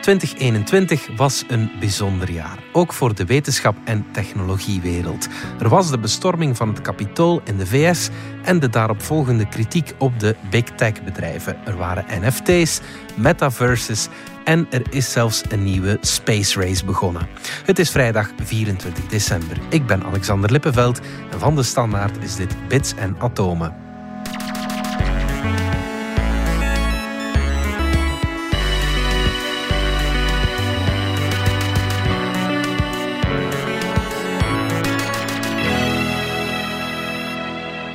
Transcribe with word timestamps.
2021 0.00 1.16
was 1.16 1.44
een 1.48 1.70
bijzonder 1.78 2.30
jaar, 2.30 2.58
ook 2.72 2.92
voor 2.92 3.14
de 3.14 3.24
wetenschap 3.24 3.76
en 3.84 4.06
technologiewereld. 4.12 5.28
Er 5.58 5.68
was 5.68 5.90
de 5.90 5.98
bestorming 5.98 6.56
van 6.56 6.68
het 6.68 6.80
Capitool 6.80 7.40
in 7.44 7.56
de 7.56 7.66
VS 7.66 8.08
en 8.42 8.60
de 8.60 8.68
daaropvolgende 8.68 9.48
kritiek 9.48 9.94
op 9.98 10.20
de 10.20 10.36
big 10.50 10.64
tech 10.64 11.04
bedrijven. 11.04 11.66
Er 11.66 11.76
waren 11.76 12.04
NFT's, 12.20 12.80
metaverses 13.16 14.08
en 14.44 14.66
er 14.70 14.82
is 14.90 15.12
zelfs 15.12 15.42
een 15.48 15.64
nieuwe 15.64 15.98
space 16.00 16.60
race 16.60 16.84
begonnen. 16.84 17.28
Het 17.64 17.78
is 17.78 17.90
vrijdag 17.90 18.30
24 18.42 19.06
december. 19.06 19.56
Ik 19.68 19.86
ben 19.86 20.04
Alexander 20.04 20.52
Lippenveld 20.52 21.00
en 21.30 21.38
van 21.38 21.56
de 21.56 21.62
Standaard 21.62 22.22
is 22.22 22.36
dit 22.36 22.54
Bits 22.68 22.94
en 22.94 23.16
Atomen. 23.18 23.79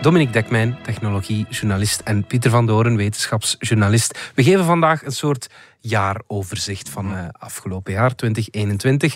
Dominique 0.05 0.33
Dekmijn, 0.33 0.77
technologiejournalist 0.83 1.99
en 1.99 2.25
Pieter 2.25 2.51
van 2.51 2.65
Doren, 2.65 2.95
wetenschapsjournalist. 2.95 4.31
We 4.35 4.43
geven 4.43 4.65
vandaag 4.65 5.05
een 5.05 5.11
soort 5.11 5.49
jaaroverzicht 5.79 6.89
van 6.89 7.11
uh, 7.11 7.27
afgelopen 7.31 7.93
jaar, 7.93 8.15
2021. 8.15 9.15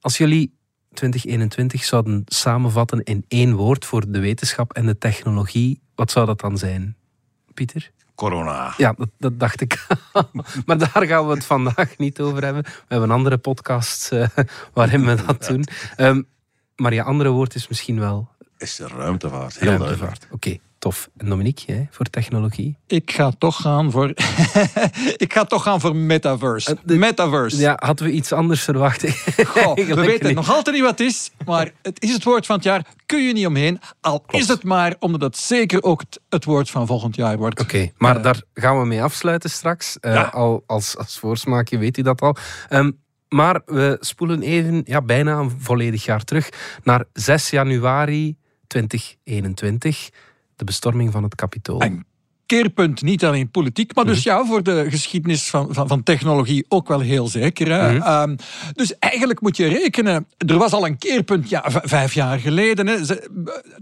Als 0.00 0.18
jullie 0.18 0.58
2021 0.92 1.84
zouden 1.84 2.22
samenvatten 2.26 3.02
in 3.02 3.24
één 3.28 3.54
woord 3.54 3.84
voor 3.84 4.10
de 4.10 4.20
wetenschap 4.20 4.72
en 4.72 4.86
de 4.86 4.98
technologie, 4.98 5.80
wat 5.94 6.10
zou 6.10 6.26
dat 6.26 6.40
dan 6.40 6.58
zijn, 6.58 6.96
Pieter? 7.54 7.90
Corona. 8.14 8.74
Ja, 8.76 8.92
dat, 8.92 9.08
dat 9.18 9.40
dacht 9.40 9.60
ik. 9.60 9.86
maar 10.66 10.78
daar 10.78 11.06
gaan 11.06 11.26
we 11.26 11.34
het 11.34 11.44
vandaag 11.44 11.98
niet 11.98 12.20
over 12.20 12.44
hebben. 12.44 12.62
We 12.62 12.70
hebben 12.88 13.10
andere 13.10 13.38
podcasts 13.38 14.12
uh, 14.12 14.26
waarin 14.74 15.04
we 15.04 15.24
dat 15.26 15.46
doen. 15.46 15.66
Um, 15.96 16.26
maar 16.76 16.94
je 16.94 17.02
andere 17.02 17.30
woord 17.30 17.54
is 17.54 17.68
misschien 17.68 17.98
wel 17.98 18.28
is 18.62 18.76
de 18.76 18.86
ruimtevaart. 18.86 19.58
Heel 19.58 19.68
ruimtevaart. 19.68 20.26
Oké, 20.30 20.58
tof. 20.78 21.08
En 21.16 21.28
Dominique, 21.28 21.64
jij, 21.66 21.88
voor 21.90 22.06
technologie? 22.06 22.78
Ik 22.86 23.10
ga 23.10 23.32
toch 23.38 23.60
gaan 23.60 23.90
voor... 23.90 24.08
ik 25.16 25.32
ga 25.32 25.44
toch 25.44 25.62
gaan 25.62 25.80
voor 25.80 25.96
metaverse. 25.96 26.70
Eh, 26.70 26.76
de 26.84 26.96
metaverse. 26.96 27.56
Ja, 27.56 27.76
hadden 27.76 28.06
we 28.06 28.12
iets 28.12 28.32
anders 28.32 28.62
verwacht? 28.62 29.02
we 29.86 29.94
weten 29.94 30.34
nog 30.34 30.50
altijd 30.50 30.76
niet 30.76 30.84
wat 30.84 30.98
het 30.98 31.08
is, 31.08 31.30
maar 31.44 31.72
het 31.82 32.02
is 32.02 32.12
het 32.12 32.24
woord 32.24 32.46
van 32.46 32.56
het 32.56 32.64
jaar. 32.64 32.86
Kun 33.06 33.26
je 33.26 33.32
niet 33.32 33.46
omheen. 33.46 33.80
Al 34.00 34.24
is 34.30 34.48
het 34.48 34.62
maar 34.62 34.96
omdat 34.98 35.20
het 35.20 35.36
zeker 35.36 35.82
ook 35.82 36.02
het, 36.28 36.44
woord 36.44 36.70
van 36.70 36.86
volgend 36.86 37.16
jaar 37.16 37.36
wordt. 37.36 37.60
Oké, 37.60 37.90
maar 37.96 38.16
uh, 38.16 38.22
daar 38.22 38.42
gaan 38.54 38.80
we 38.80 38.86
mee 38.86 39.02
afsluiten 39.02 39.50
straks. 39.50 39.96
Uh, 40.00 40.32
al 40.32 40.62
als, 40.66 40.96
als 40.96 41.18
voorsmaakje 41.18 41.78
weet 41.78 41.98
u 41.98 42.02
dat 42.02 42.20
al. 42.20 42.36
Um, 42.70 43.00
maar 43.28 43.62
we 43.66 43.96
spoelen 44.00 44.42
even, 44.42 44.82
ja, 44.84 45.02
bijna 45.02 45.38
een 45.38 45.56
volledig 45.58 46.04
jaar 46.04 46.24
terug, 46.24 46.48
naar 46.82 47.04
6 47.12 47.50
januari 47.50 48.36
2021, 48.72 50.10
de 50.56 50.64
bestorming 50.64 51.12
van 51.12 51.22
het 51.22 51.34
kapitool. 51.34 51.82
Een 51.82 52.04
keerpunt, 52.46 53.02
niet 53.02 53.24
alleen 53.24 53.50
politiek, 53.50 53.94
maar 53.94 54.04
dus 54.04 54.24
mhm. 54.24 54.28
ja, 54.28 54.44
voor 54.44 54.62
de 54.62 54.86
geschiedenis 54.88 55.50
van, 55.50 55.74
van, 55.74 55.88
van 55.88 56.02
technologie 56.02 56.64
ook 56.68 56.88
wel 56.88 57.00
heel 57.00 57.28
zeker. 57.28 57.66
Mhm. 57.66 58.02
Ehm, 58.02 58.36
dus 58.72 58.98
eigenlijk 58.98 59.40
moet 59.40 59.56
je 59.56 59.68
rekenen, 59.68 60.26
er 60.36 60.58
was 60.58 60.72
al 60.72 60.86
een 60.86 60.98
keerpunt 60.98 61.48
ja, 61.48 61.62
vijf 61.66 62.14
jaar 62.14 62.38
geleden. 62.38 62.86
Hè. 62.86 62.96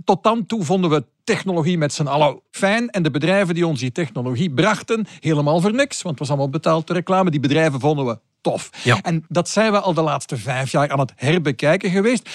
tot 0.04 0.22
dan 0.22 0.46
toe 0.46 0.64
vonden 0.64 0.90
we 0.90 1.04
technologie 1.24 1.78
met 1.78 1.92
z'n 1.92 2.06
allen 2.06 2.40
fijn. 2.50 2.88
En 2.88 3.02
de 3.02 3.10
bedrijven 3.10 3.54
die 3.54 3.66
ons 3.66 3.80
die 3.80 3.92
technologie 3.92 4.50
brachten, 4.50 5.06
helemaal 5.20 5.60
voor 5.60 5.74
niks, 5.74 6.02
want 6.02 6.18
het 6.18 6.18
was 6.18 6.28
allemaal 6.28 6.50
betaald 6.50 6.90
reclame. 6.90 7.30
Die 7.30 7.40
bedrijven 7.40 7.80
vonden 7.80 8.06
we 8.06 8.18
tof. 8.40 8.70
Ja. 8.82 8.98
En 9.02 9.24
dat 9.28 9.48
zijn 9.48 9.72
we 9.72 9.80
al 9.80 9.94
de 9.94 10.02
laatste 10.02 10.36
vijf 10.36 10.72
jaar 10.72 10.90
aan 10.90 10.98
het 10.98 11.12
herbekijken 11.16 11.90
geweest. 11.90 12.28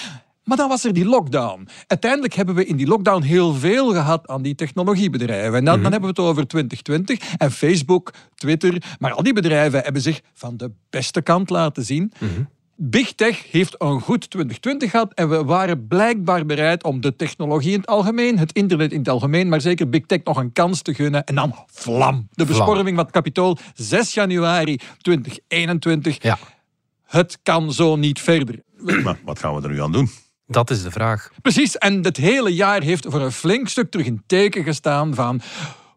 Maar 0.45 0.57
dan 0.57 0.69
was 0.69 0.83
er 0.83 0.93
die 0.93 1.05
lockdown. 1.05 1.67
Uiteindelijk 1.87 2.33
hebben 2.33 2.55
we 2.55 2.65
in 2.65 2.75
die 2.75 2.87
lockdown 2.87 3.21
heel 3.21 3.53
veel 3.53 3.91
gehad 3.91 4.27
aan 4.27 4.41
die 4.41 4.55
technologiebedrijven. 4.55 5.57
En 5.57 5.65
dan, 5.65 5.73
dan 5.73 5.81
mhm. 5.81 5.91
hebben 5.91 6.01
we 6.01 6.21
het 6.21 6.29
over 6.29 6.47
2020 6.47 7.35
en 7.37 7.51
Facebook, 7.51 8.13
Twitter. 8.35 8.95
Maar 8.99 9.11
al 9.11 9.23
die 9.23 9.33
bedrijven 9.33 9.83
hebben 9.83 10.01
zich 10.01 10.21
van 10.33 10.57
de 10.57 10.71
beste 10.89 11.21
kant 11.21 11.49
laten 11.49 11.83
zien. 11.83 12.13
Mhm. 12.19 12.41
Big 12.77 13.13
Tech 13.13 13.51
heeft 13.51 13.75
een 13.77 14.01
goed 14.01 14.29
2020 14.29 14.91
gehad 14.91 15.13
en 15.13 15.29
we 15.29 15.43
waren 15.43 15.87
blijkbaar 15.87 16.45
bereid 16.45 16.83
om 16.83 17.01
de 17.01 17.15
technologie 17.15 17.71
in 17.71 17.79
het 17.79 17.87
algemeen, 17.87 18.37
het 18.37 18.51
internet 18.51 18.91
in 18.91 18.97
het 18.97 19.09
algemeen, 19.09 19.49
maar 19.49 19.61
zeker 19.61 19.89
Big 19.89 20.05
Tech 20.05 20.23
nog 20.23 20.37
een 20.37 20.51
kans 20.51 20.81
te 20.81 20.93
gunnen. 20.93 21.23
En 21.23 21.35
dan 21.35 21.55
vlam. 21.65 22.27
De 22.31 22.45
bestorming 22.45 22.95
van 22.95 23.05
het 23.05 23.13
kapitool 23.13 23.57
6 23.73 24.13
januari 24.13 24.79
2021. 25.01 26.23
Ja. 26.23 26.37
Het 27.05 27.39
kan 27.43 27.73
zo 27.73 27.95
niet 27.95 28.21
verder. 28.21 28.59
Maar 29.03 29.17
wat 29.23 29.39
gaan 29.39 29.55
we 29.55 29.61
er 29.61 29.69
nu 29.69 29.81
aan 29.81 29.91
doen? 29.91 30.09
Dat 30.47 30.69
is 30.69 30.83
de 30.83 30.91
vraag. 30.91 31.29
Precies, 31.41 31.77
en 31.77 32.03
het 32.03 32.17
hele 32.17 32.53
jaar 32.53 32.81
heeft 32.81 33.05
voor 33.09 33.21
een 33.21 33.31
flink 33.31 33.67
stuk 33.67 33.91
terug 33.91 34.05
in 34.05 34.23
teken 34.25 34.63
gestaan 34.63 35.15
van 35.15 35.41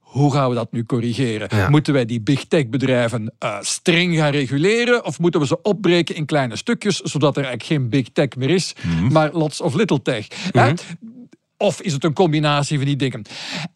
hoe 0.00 0.32
gaan 0.32 0.48
we 0.48 0.54
dat 0.54 0.72
nu 0.72 0.84
corrigeren? 0.84 1.70
Moeten 1.70 1.92
wij 1.92 2.04
die 2.04 2.20
big 2.20 2.44
tech 2.44 2.69
bedrijven 2.69 3.34
uh, 3.44 3.56
streng 3.60 4.16
gaan 4.16 4.31
reguleren 4.31 5.04
of 5.04 5.19
moeten 5.19 5.41
we 5.41 5.47
ze 5.47 5.62
opbreken 5.62 6.14
in 6.14 6.26
kleine 6.26 6.56
stukjes 6.56 6.97
zodat 6.97 7.36
er 7.36 7.44
eigenlijk 7.44 7.72
geen 7.72 7.88
big 7.88 8.09
tech 8.12 8.36
meer 8.36 8.50
is, 8.50 8.75
mhm. 8.82 9.12
maar 9.12 9.32
lots 9.32 9.60
of 9.60 9.75
little 9.75 10.03
tech? 10.03 10.26
Mhm. 10.53 10.75
Of 11.56 11.80
is 11.80 11.92
het 11.92 12.04
een 12.04 12.12
combinatie 12.12 12.76
van 12.76 12.86
die 12.86 12.97
dingen? 12.97 13.22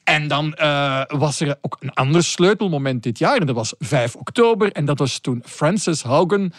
En 0.04 0.28
dan 0.28 0.56
uh, 0.60 1.02
was 1.06 1.40
er 1.40 1.56
ook 1.60 1.76
een 1.80 1.92
ander 1.92 2.24
sleutelmoment 2.24 3.02
dit 3.02 3.18
jaar. 3.18 3.36
En 3.36 3.46
dat 3.46 3.54
was 3.54 3.74
5 3.78 4.14
oktober. 4.14 4.72
En 4.72 4.84
dat 4.84 4.98
was 4.98 5.18
toen 5.18 5.42
Francis 5.46 6.02
Haugen 6.02 6.52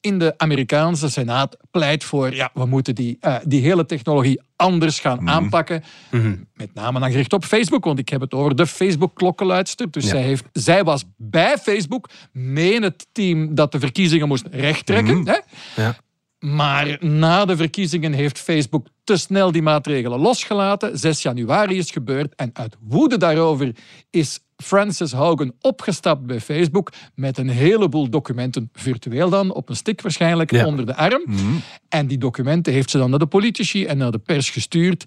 in 0.00 0.18
de 0.18 0.34
Amerikaanse 0.36 1.10
Senaat 1.10 1.56
pleit 1.70 2.04
voor, 2.04 2.34
ja, 2.34 2.50
we 2.54 2.66
moeten 2.66 2.94
die, 2.94 3.18
uh, 3.20 3.36
die 3.44 3.60
hele 3.60 3.86
technologie 3.86 4.40
anders 4.56 5.00
gaan 5.00 5.18
mhm. 5.18 5.28
aanpakken. 5.28 5.82
Mhm. 6.10 6.36
Met 6.54 6.74
name 6.74 7.00
dan 7.00 7.10
gericht 7.10 7.32
op 7.32 7.44
Facebook, 7.44 7.84
want 7.84 7.98
ik 7.98 8.08
heb 8.08 8.20
het 8.20 8.34
over 8.34 8.56
de 8.56 8.66
Facebook-klokkenluidster. 8.66 9.90
Dus 9.90 10.08
zij, 10.08 10.22
heeft, 10.22 10.44
zij 10.52 10.84
was 10.84 11.04
bij 11.16 11.58
Facebook, 11.58 12.08
mee 12.32 12.72
in 12.72 12.82
het 12.82 13.06
team 13.12 13.54
dat 13.54 13.72
de 13.72 13.78
verkiezingen 13.78 14.28
moest 14.28 14.46
rechttrekken. 14.50 15.16
Mm 15.16 15.26
hè? 15.26 15.38
Ja. 15.82 15.96
Maar 16.40 16.96
na 17.00 17.44
de 17.44 17.56
verkiezingen 17.56 18.12
heeft 18.12 18.38
Facebook 18.38 18.86
te 19.04 19.16
snel 19.16 19.52
die 19.52 19.62
maatregelen 19.62 20.18
losgelaten. 20.18 20.98
6 20.98 21.22
januari 21.22 21.78
is 21.78 21.90
gebeurd 21.90 22.34
en 22.34 22.50
uit 22.52 22.76
woede 22.80 23.16
daarover 23.16 23.74
is 24.10 24.40
Frances 24.56 25.12
Haugen 25.12 25.54
opgestapt 25.60 26.26
bij 26.26 26.40
Facebook 26.40 26.92
met 27.14 27.38
een 27.38 27.48
heleboel 27.48 28.10
documenten, 28.10 28.70
virtueel 28.72 29.30
dan, 29.30 29.52
op 29.52 29.68
een 29.68 29.76
stick 29.76 30.00
waarschijnlijk, 30.00 30.52
onder 30.52 30.86
de 30.86 30.94
arm. 30.94 31.22
Mhm. 31.24 31.40
En 31.88 32.06
die 32.06 32.18
documenten 32.18 32.72
heeft 32.72 32.90
ze 32.90 32.98
dan 32.98 33.10
naar 33.10 33.18
de 33.18 33.26
politici 33.26 33.86
en 33.86 33.98
naar 33.98 34.10
de 34.10 34.18
pers 34.18 34.50
gestuurd. 34.50 35.04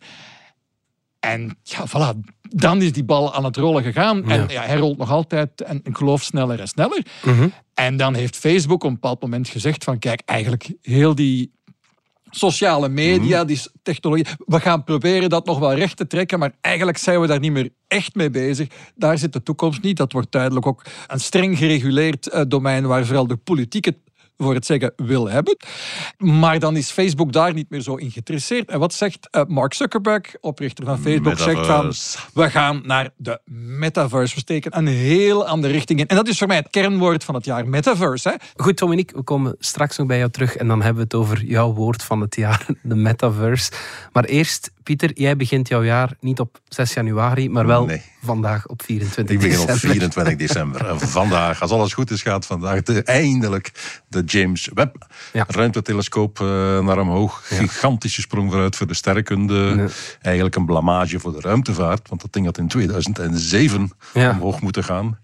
En 1.34 1.58
ja, 1.64 1.88
voilà, 1.88 2.20
dan 2.42 2.82
is 2.82 2.92
die 2.92 3.04
bal 3.04 3.34
aan 3.34 3.44
het 3.44 3.58
rollen 3.58 3.84
gegaan. 3.84 4.30
En 4.30 4.48
ja, 4.50 4.64
hij 4.64 4.78
rolt 4.78 4.98
nog 4.98 5.12
altijd, 5.12 5.62
en 5.62 5.80
ik 5.84 5.98
geloof, 5.98 6.24
sneller 6.24 6.60
en 6.60 6.68
sneller. 6.68 7.06
Mhm. 7.24 7.48
En 7.74 7.98
dan 7.98 8.14
heeft 8.14 8.38
Facebook 8.38 8.84
op 8.84 8.90
een 8.90 8.94
bepaald 8.94 9.22
moment 9.22 9.48
gezegd 9.48 9.84
van, 9.84 10.00
kijk, 10.00 10.22
eigenlijk 10.26 10.74
heel 10.82 11.16
die 11.16 11.52
sociale 12.30 12.90
media, 12.90 13.38
mhm. 13.38 13.48
die 13.48 13.62
technologie. 13.84 14.26
We 14.46 14.60
gaan 14.60 14.84
proberen 14.84 15.30
dat 15.30 15.46
nog 15.46 15.60
wel 15.60 15.74
recht 15.74 15.98
te 15.98 16.08
trekken, 16.08 16.40
maar 16.40 16.52
eigenlijk 16.62 16.98
zijn 16.98 17.22
we 17.22 17.28
daar 17.28 17.40
niet 17.40 17.52
meer 17.52 17.70
echt 17.88 18.16
mee 18.16 18.30
bezig. 18.30 18.68
Daar 18.96 19.18
zit 19.18 19.34
de 19.34 19.44
toekomst 19.44 19.82
niet. 19.82 19.98
Dat 19.98 20.12
wordt 20.12 20.32
duidelijk 20.32 20.66
ook 20.66 20.86
een 21.08 21.20
streng 21.20 21.58
gereguleerd 21.58 22.34
uh, 22.34 22.42
domein 22.48 22.86
waar 22.86 23.06
vooral 23.06 23.28
de 23.28 23.36
politiek 23.36 23.86
het 23.86 23.98
voor 24.38 24.54
het 24.54 24.66
zeggen 24.66 24.94
wil 24.96 25.30
hebben. 25.30 25.58
Maar 26.18 26.60
dan 26.60 26.76
is 26.76 26.92
Facebook 26.92 27.32
daar 27.32 27.54
niet 27.54 27.70
meer 27.70 27.82
zo 27.82 27.96
in 27.96 28.12
geïnteresseerd. 28.12 28.70
En 28.70 28.80
wat 28.80 28.94
zegt 28.94 29.28
uh, 29.32 29.44
Mark 29.48 29.74
Zuckerberg, 29.74 30.36
oprichter 30.42 30.86
van 30.86 31.00
Facebook, 31.00 31.38
zegt 31.38 31.66
van 31.66 31.94
we 32.34 32.50
gaan 32.50 32.82
naar 32.86 33.10
de 33.18 33.40
metaverse. 33.80 34.36
We 34.36 34.42
steken 34.42 34.78
een 34.78 34.88
heel 34.88 35.48
andere 35.48 35.74
richting 35.74 36.00
in. 36.00 36.08
En 36.08 36.16
dat 36.16 36.28
is 36.28 36.38
voor 36.38 36.48
mij 36.48 36.58
het 36.58 36.70
kernwoord 36.70 37.24
van 37.24 37.36
het 37.36 37.46
jaar, 37.46 37.68
metaverse. 37.68 38.30
Hè? 38.30 38.36
Goed, 38.56 38.78
Dominique, 38.78 39.18
we 39.18 39.24
komen 39.24 39.56
straks 39.60 39.98
nog 39.98 40.08
bij 40.08 40.18
jou 40.18 40.30
terug 40.30 40.56
en 40.56 40.68
dan 40.68 40.82
hebben 40.82 40.96
we 40.96 41.04
het 41.04 41.14
over 41.14 41.46
jouw 41.46 41.74
woord 41.74 42.04
van 42.04 42.22
het 42.22 42.36
jaar, 42.36 42.66
de 42.82 42.96
metaverse. 42.96 43.72
Maar 44.12 44.24
eerst, 44.24 44.72
Pieter, 44.84 45.12
jij 45.14 45.36
begint 45.36 45.68
jouw 45.68 45.84
jaar 45.84 46.12
niet 46.20 46.40
op 46.40 46.60
6 46.68 46.94
januari, 46.94 47.50
maar 47.50 47.68
wel 47.68 47.90
vandaag 48.22 48.68
op 48.68 48.82
24 48.84 49.40
december. 49.40 49.60
Ik 49.60 49.68
begin 49.68 49.74
op 49.74 49.80
24 49.80 50.36
december. 50.36 50.88
En 50.88 51.00
vandaag, 51.00 51.62
als 51.62 51.72
alles 51.72 51.94
goed 51.94 52.12
is, 52.12 52.22
gaat 52.22 52.46
vandaag 52.46 52.82
de, 52.82 53.04
eindelijk 53.04 53.72
de 54.08 54.24
James 54.26 54.70
Webb 54.74 55.08
ruimtetelescoop 55.32 56.40
uh, 56.40 56.48
naar 56.80 57.00
omhoog. 57.00 57.42
Gigantische 57.44 58.22
sprong 58.22 58.52
vooruit 58.52 58.76
voor 58.76 58.88
de 58.88 58.94
sterrenkunde. 58.94 59.90
Eigenlijk 60.22 60.56
een 60.56 60.66
blamage 60.66 61.20
voor 61.20 61.34
de 61.34 61.42
ruimtevaart, 61.42 62.10
want 62.10 62.22
dat 62.22 62.34
ding 62.34 62.46
had 62.46 62.58
in 62.58 62.68
2007 62.68 63.92
omhoog 64.14 64.62
moeten 64.62 64.84
gaan. 64.84 65.20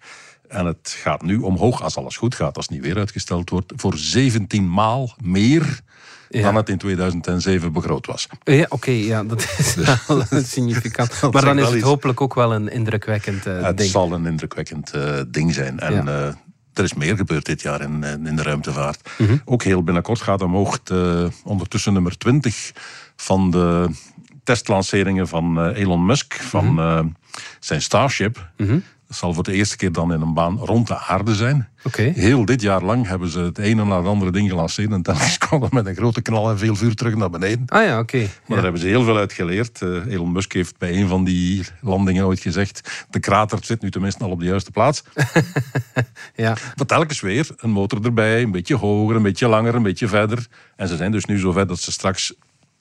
En 0.49 0.65
het 0.65 0.95
gaat 1.01 1.21
nu 1.21 1.37
omhoog, 1.37 1.81
als 1.83 1.95
alles 1.95 2.17
goed 2.17 2.35
gaat, 2.35 2.55
als 2.55 2.65
het 2.65 2.75
niet 2.75 2.83
weer 2.83 2.97
uitgesteld 2.97 3.49
wordt, 3.49 3.73
voor 3.75 3.97
17 3.97 4.71
maal 4.71 5.13
meer 5.23 5.81
dan 6.29 6.55
het 6.55 6.69
in 6.69 6.77
2007 6.77 7.71
begroot 7.71 8.05
was. 8.05 8.27
Ja, 8.43 8.65
oké, 8.69 8.91
ja, 8.91 9.23
dat 9.23 9.55
is 9.57 9.75
wel 10.07 10.23
significant. 10.43 11.21
maar 11.31 11.45
dan 11.45 11.59
is 11.59 11.69
het 11.69 11.81
hopelijk 11.81 12.21
ook 12.21 12.33
wel 12.33 12.53
een 12.53 12.69
indrukwekkend 12.69 13.47
uh, 13.47 13.53
het 13.53 13.63
ding. 13.63 13.77
Het 13.77 13.89
zal 13.89 14.11
een 14.11 14.25
indrukwekkend 14.25 14.95
uh, 14.95 15.21
ding 15.27 15.53
zijn. 15.53 15.79
En 15.79 16.07
er 16.73 16.83
is 16.83 16.93
meer 16.93 17.15
gebeurd 17.15 17.45
dit 17.45 17.61
jaar 17.61 17.81
in, 17.81 18.03
in 18.03 18.35
de 18.35 18.43
ruimtevaart. 18.43 19.09
Mhm. 19.17 19.37
Ook 19.45 19.63
heel 19.63 19.83
binnenkort 19.83 20.21
gaat 20.21 20.41
omhoog 20.41 20.83
de, 20.83 21.29
ondertussen 21.43 21.93
nummer 21.93 22.17
20 22.17 22.71
van 23.15 23.51
de 23.51 23.89
testlanceringen 24.43 25.27
van 25.27 25.59
eh, 25.59 25.81
Elon 25.81 26.05
Musk, 26.05 26.33
van 26.33 26.73
mhm. 26.73 27.07
zijn 27.59 27.81
Starship. 27.81 28.49
Mm 28.57 28.83
dat 29.09 29.17
zal 29.17 29.33
voor 29.33 29.43
de 29.43 29.53
eerste 29.53 29.77
keer 29.77 29.91
dan 29.91 30.13
in 30.13 30.21
een 30.21 30.33
baan 30.33 30.57
rond 30.57 30.87
de 30.87 30.97
aarde 30.97 31.35
zijn. 31.35 31.69
Okay. 31.83 32.11
Heel 32.15 32.45
dit 32.45 32.61
jaar 32.61 32.83
lang 32.83 33.07
hebben 33.07 33.29
ze 33.29 33.39
het 33.39 33.57
ene 33.57 33.85
na 33.85 33.97
het 33.97 34.05
andere 34.05 34.31
ding 34.31 34.49
gelanceerd. 34.49 34.91
En 34.91 35.01
dan 35.01 35.15
kwam 35.37 35.61
het 35.61 35.71
met 35.71 35.85
een 35.85 35.95
grote 35.95 36.21
knal 36.21 36.49
en 36.49 36.57
veel 36.57 36.75
vuur 36.75 36.95
terug 36.95 37.15
naar 37.15 37.29
beneden. 37.29 37.63
Ah 37.67 37.83
ja, 37.83 37.99
oké. 37.99 38.17
Maar 38.17 38.29
daar 38.47 38.63
hebben 38.63 38.81
ze 38.81 38.87
heel 38.87 39.03
veel 39.03 39.17
uit 39.17 39.33
geleerd. 39.33 39.81
Uh, 39.81 40.05
Elon 40.05 40.31
Musk 40.31 40.53
heeft 40.53 40.77
bij 40.77 40.95
een 40.95 41.07
van 41.07 41.23
die 41.23 41.65
landingen 41.81 42.25
ooit 42.25 42.39
gezegd... 42.39 43.05
de 43.09 43.19
krater 43.19 43.59
zit 43.61 43.81
nu 43.81 43.91
tenminste 43.91 44.23
al 44.23 44.29
op 44.29 44.39
de 44.39 44.45
juiste 44.45 44.71
plaats. 44.71 45.03
ja. 46.35 46.57
Maar 46.75 46.85
telkens 46.85 47.21
weer 47.21 47.49
een 47.57 47.71
motor 47.71 48.05
erbij, 48.05 48.41
een 48.41 48.51
beetje 48.51 48.75
hoger, 48.75 49.15
een 49.15 49.23
beetje 49.23 49.47
langer, 49.47 49.75
een 49.75 49.83
beetje 49.83 50.07
verder. 50.07 50.47
En 50.75 50.87
ze 50.87 50.95
zijn 50.95 51.11
dus 51.11 51.25
nu 51.25 51.39
zo 51.39 51.51
ver 51.51 51.67
dat 51.67 51.79
ze 51.79 51.91
straks 51.91 52.33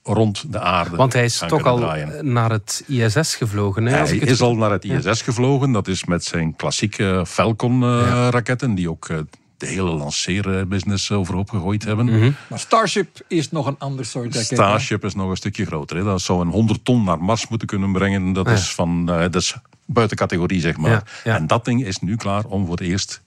rond 0.08 0.52
de 0.52 0.60
aarde. 0.60 0.96
Want 0.96 1.12
hij 1.12 1.24
is 1.24 1.42
toch 1.46 1.64
al 1.64 1.94
naar 2.20 2.50
het 2.50 2.84
ISS 2.86 3.34
gevlogen. 3.36 3.86
Hè, 3.86 3.96
hij 3.96 4.16
is 4.16 4.40
al 4.40 4.56
naar 4.56 4.70
het 4.70 4.84
ISS 4.84 5.22
gevlogen. 5.22 5.72
Dat 5.72 5.88
is 5.88 6.04
met 6.04 6.24
zijn 6.24 6.56
klassieke 6.56 7.24
Falcon-raketten, 7.26 8.74
die 8.74 8.90
ook 8.90 9.08
eh, 9.08 9.18
de 9.56 9.66
hele 9.66 9.90
lanceerbusiness 9.90 11.10
overhoop 11.10 11.50
gegooid 11.50 11.84
hebben. 11.84 12.04
Mhm. 12.04 12.30
Maar 12.48 12.58
Starship 12.58 13.20
is 13.26 13.50
nog 13.50 13.66
een 13.66 13.78
ander 13.78 14.04
soort 14.04 14.34
raket. 14.34 14.46
Starship 14.46 15.04
is 15.04 15.14
nog 15.14 15.30
een 15.30 15.36
stukje 15.36 15.64
groter. 15.64 15.96
Hè. 15.96 16.04
Dat 16.04 16.20
zou 16.20 16.40
een 16.40 16.48
100 16.48 16.84
ton 16.84 17.04
naar 17.04 17.18
Mars 17.18 17.48
moeten 17.48 17.68
kunnen 17.68 17.92
brengen. 17.92 18.32
Dat 18.32 18.48
is 18.48 18.74
van 18.74 19.06
uh, 19.10 19.20
dat 19.20 19.34
is 19.34 19.56
buiten 19.86 20.16
categorie, 20.16 20.60
zeg 20.60 20.76
maar. 20.76 21.20
En 21.24 21.46
dat 21.46 21.64
ding 21.64 21.84
is 21.84 21.98
nu 21.98 22.16
klaar 22.16 22.44
om 22.44 22.66
voor 22.66 22.76
het 22.76 22.86
eerst 22.86 23.22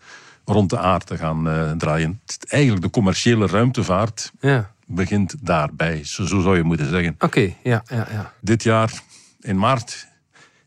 rond 0.45 0.69
de 0.69 0.77
aarde 0.77 1.05
te 1.05 1.17
gaan 1.17 1.47
uh, 1.47 1.71
draaien. 1.71 2.21
Eigenlijk 2.47 2.83
de 2.83 2.89
commerciële 2.89 3.47
ruimtevaart 3.47 4.31
ja 4.39 4.71
begint 4.93 5.35
daarbij. 5.41 6.03
Zo, 6.03 6.25
zo 6.25 6.41
zou 6.41 6.57
je 6.57 6.63
moeten 6.63 6.89
zeggen. 6.89 7.15
Oké, 7.19 7.53
ja, 7.63 7.83
ja, 7.85 8.07
ja. 8.11 8.33
Dit 8.41 8.63
jaar, 8.63 8.91
in 9.39 9.57
maart, 9.57 10.07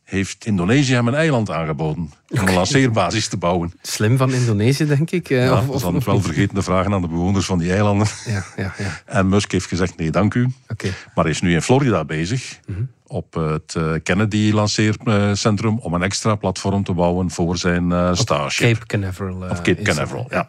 heeft 0.05 0.47
Indonesië 0.47 0.93
hem 0.93 1.09
een 1.09 1.15
eiland 1.15 1.51
aangeboden 1.51 2.11
om 2.29 2.39
een 2.49 2.55
lanceerbasis 2.55 3.29
te 3.29 3.37
bouwen. 3.37 3.73
Slim 3.83 4.17
van 4.17 4.33
Indonesië, 4.33 4.87
denk 4.87 5.11
ik. 5.11 5.29
Ja, 5.29 5.65
of, 5.67 5.83
dan 5.83 6.01
wel 6.05 6.21
vergeten 6.21 6.55
te 6.55 6.63
vragen 6.63 6.93
aan 6.93 7.01
de 7.01 7.09
bewoners 7.09 7.47
van 7.47 7.59
die 7.59 7.73
eilanden. 7.73 8.07
Ja, 8.27 8.45
ja, 8.57 8.75
ja. 8.79 9.01
En 9.07 9.29
Musk 9.29 9.53
heeft 9.53 9.67
gezegd, 9.67 9.97
nee, 9.97 10.11
dank 10.11 10.35
u. 10.35 10.49
Okay. 10.69 10.93
Maar 11.15 11.25
hij 11.25 11.33
is 11.33 11.41
nu 11.41 11.53
in 11.53 11.63
Florida 11.63 12.05
bezig, 12.05 12.59
mhm. 12.67 12.83
op 13.07 13.35
het 13.35 13.75
eh, 13.75 13.93
Kennedy-lanceercentrum, 14.03 15.79
om 15.79 15.95
een 15.95 16.03
extra 16.03 16.35
platform 16.35 16.85
te 16.85 16.93
bouwen 16.93 17.31
voor 17.31 17.57
zijn 17.57 17.91
uh, 17.91 18.15
Starship. 18.15 18.73
Cape 18.73 18.87
Canaveral. 18.87 19.45
Uh, 19.45 19.51
of 19.51 19.63
Cape 19.63 19.83
Canaveral, 19.83 20.27
ja. 20.31 20.49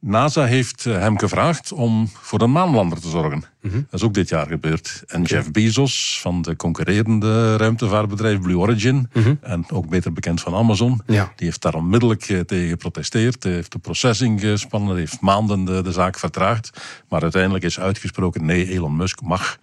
NASA 0.00 0.44
heeft 0.44 0.86
eh, 0.86 0.98
hem 0.98 1.18
gevraagd 1.18 1.72
om 1.72 2.08
voor 2.14 2.40
een 2.40 2.52
maanlander 2.52 3.00
te 3.00 3.08
zorgen. 3.08 3.44
Mhm. 3.62 3.74
Dat 3.74 4.00
is 4.00 4.02
ook 4.02 4.14
dit 4.14 4.28
jaar 4.28 4.46
gebeurd. 4.46 5.02
En 5.06 5.22
Jeff 5.22 5.50
Bezos 5.50 6.18
van 6.20 6.42
de 6.42 6.56
concurrerende 6.56 7.56
ruimtevaartbedrijf 7.56 8.40
Blue 8.40 8.58
Origin, 8.58 9.08
mhm. 9.12 9.34
en 9.40 9.70
ook 9.70 9.88
beter 9.88 10.12
bekend 10.12 10.40
van 10.40 10.54
Amazon, 10.54 11.00
die 11.06 11.24
heeft 11.36 11.62
daar 11.62 11.74
onmiddellijk 11.74 12.28
eh, 12.28 12.40
tegen 12.40 12.68
geprotesteerd. 12.68 13.44
Heeft 13.44 13.72
de 13.72 13.78
processing 13.78 14.40
gespannen, 14.40 14.96
heeft 14.96 15.20
maanden 15.20 15.64
de, 15.64 15.82
de 15.82 15.92
zaak 15.92 16.18
vertraagd. 16.18 16.70
Maar 17.08 17.22
uiteindelijk 17.22 17.64
is 17.64 17.80
uitgesproken: 17.80 18.44
nee, 18.44 18.70
Elon 18.70 18.96
Musk 18.96 19.20
mag 19.20 19.58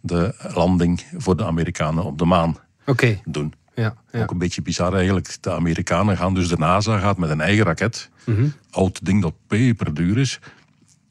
de 0.00 0.34
landing 0.54 1.04
voor 1.16 1.36
de 1.36 1.44
Amerikanen 1.44 2.04
op 2.04 2.18
de 2.18 2.24
maan 2.24 2.56
doen. 3.24 3.54
Ja, 3.78 3.94
ja. 4.12 4.22
Ook 4.22 4.30
een 4.30 4.38
beetje 4.38 4.62
bizar 4.62 4.94
eigenlijk. 4.94 5.36
De 5.40 5.52
Amerikanen 5.52 6.16
gaan 6.16 6.34
dus, 6.34 6.48
de 6.48 6.58
NASA 6.58 6.98
gaat 6.98 7.18
met 7.18 7.30
een 7.30 7.40
eigen 7.40 7.64
raket, 7.64 8.10
mm 8.24 8.52
oud 8.70 9.04
ding 9.04 9.22
dat 9.22 9.34
peperduur 9.46 10.18
is, 10.18 10.40